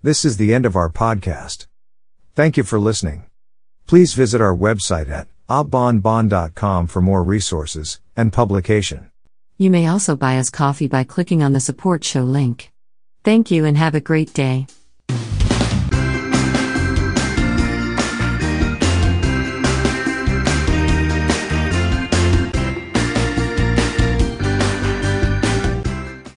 This 0.00 0.24
is 0.24 0.36
the 0.36 0.54
end 0.54 0.64
of 0.64 0.76
our 0.76 0.88
podcast. 0.88 1.66
Thank 2.36 2.56
you 2.56 2.62
for 2.62 2.78
listening. 2.78 3.24
Please 3.88 4.14
visit 4.14 4.40
our 4.40 4.56
website 4.56 5.10
at 5.10 5.26
ahbonbon.com 5.48 6.86
for 6.86 7.02
more 7.02 7.24
resources 7.24 7.98
and 8.16 8.32
publication. 8.32 9.10
You 9.56 9.72
may 9.72 9.88
also 9.88 10.14
buy 10.14 10.38
us 10.38 10.50
coffee 10.50 10.86
by 10.86 11.02
clicking 11.02 11.42
on 11.42 11.52
the 11.52 11.58
support 11.58 12.04
show 12.04 12.22
link. 12.22 12.70
Thank 13.24 13.50
you 13.50 13.64
and 13.64 13.76
have 13.76 13.96
a 13.96 14.00
great 14.00 14.32
day. 14.32 14.68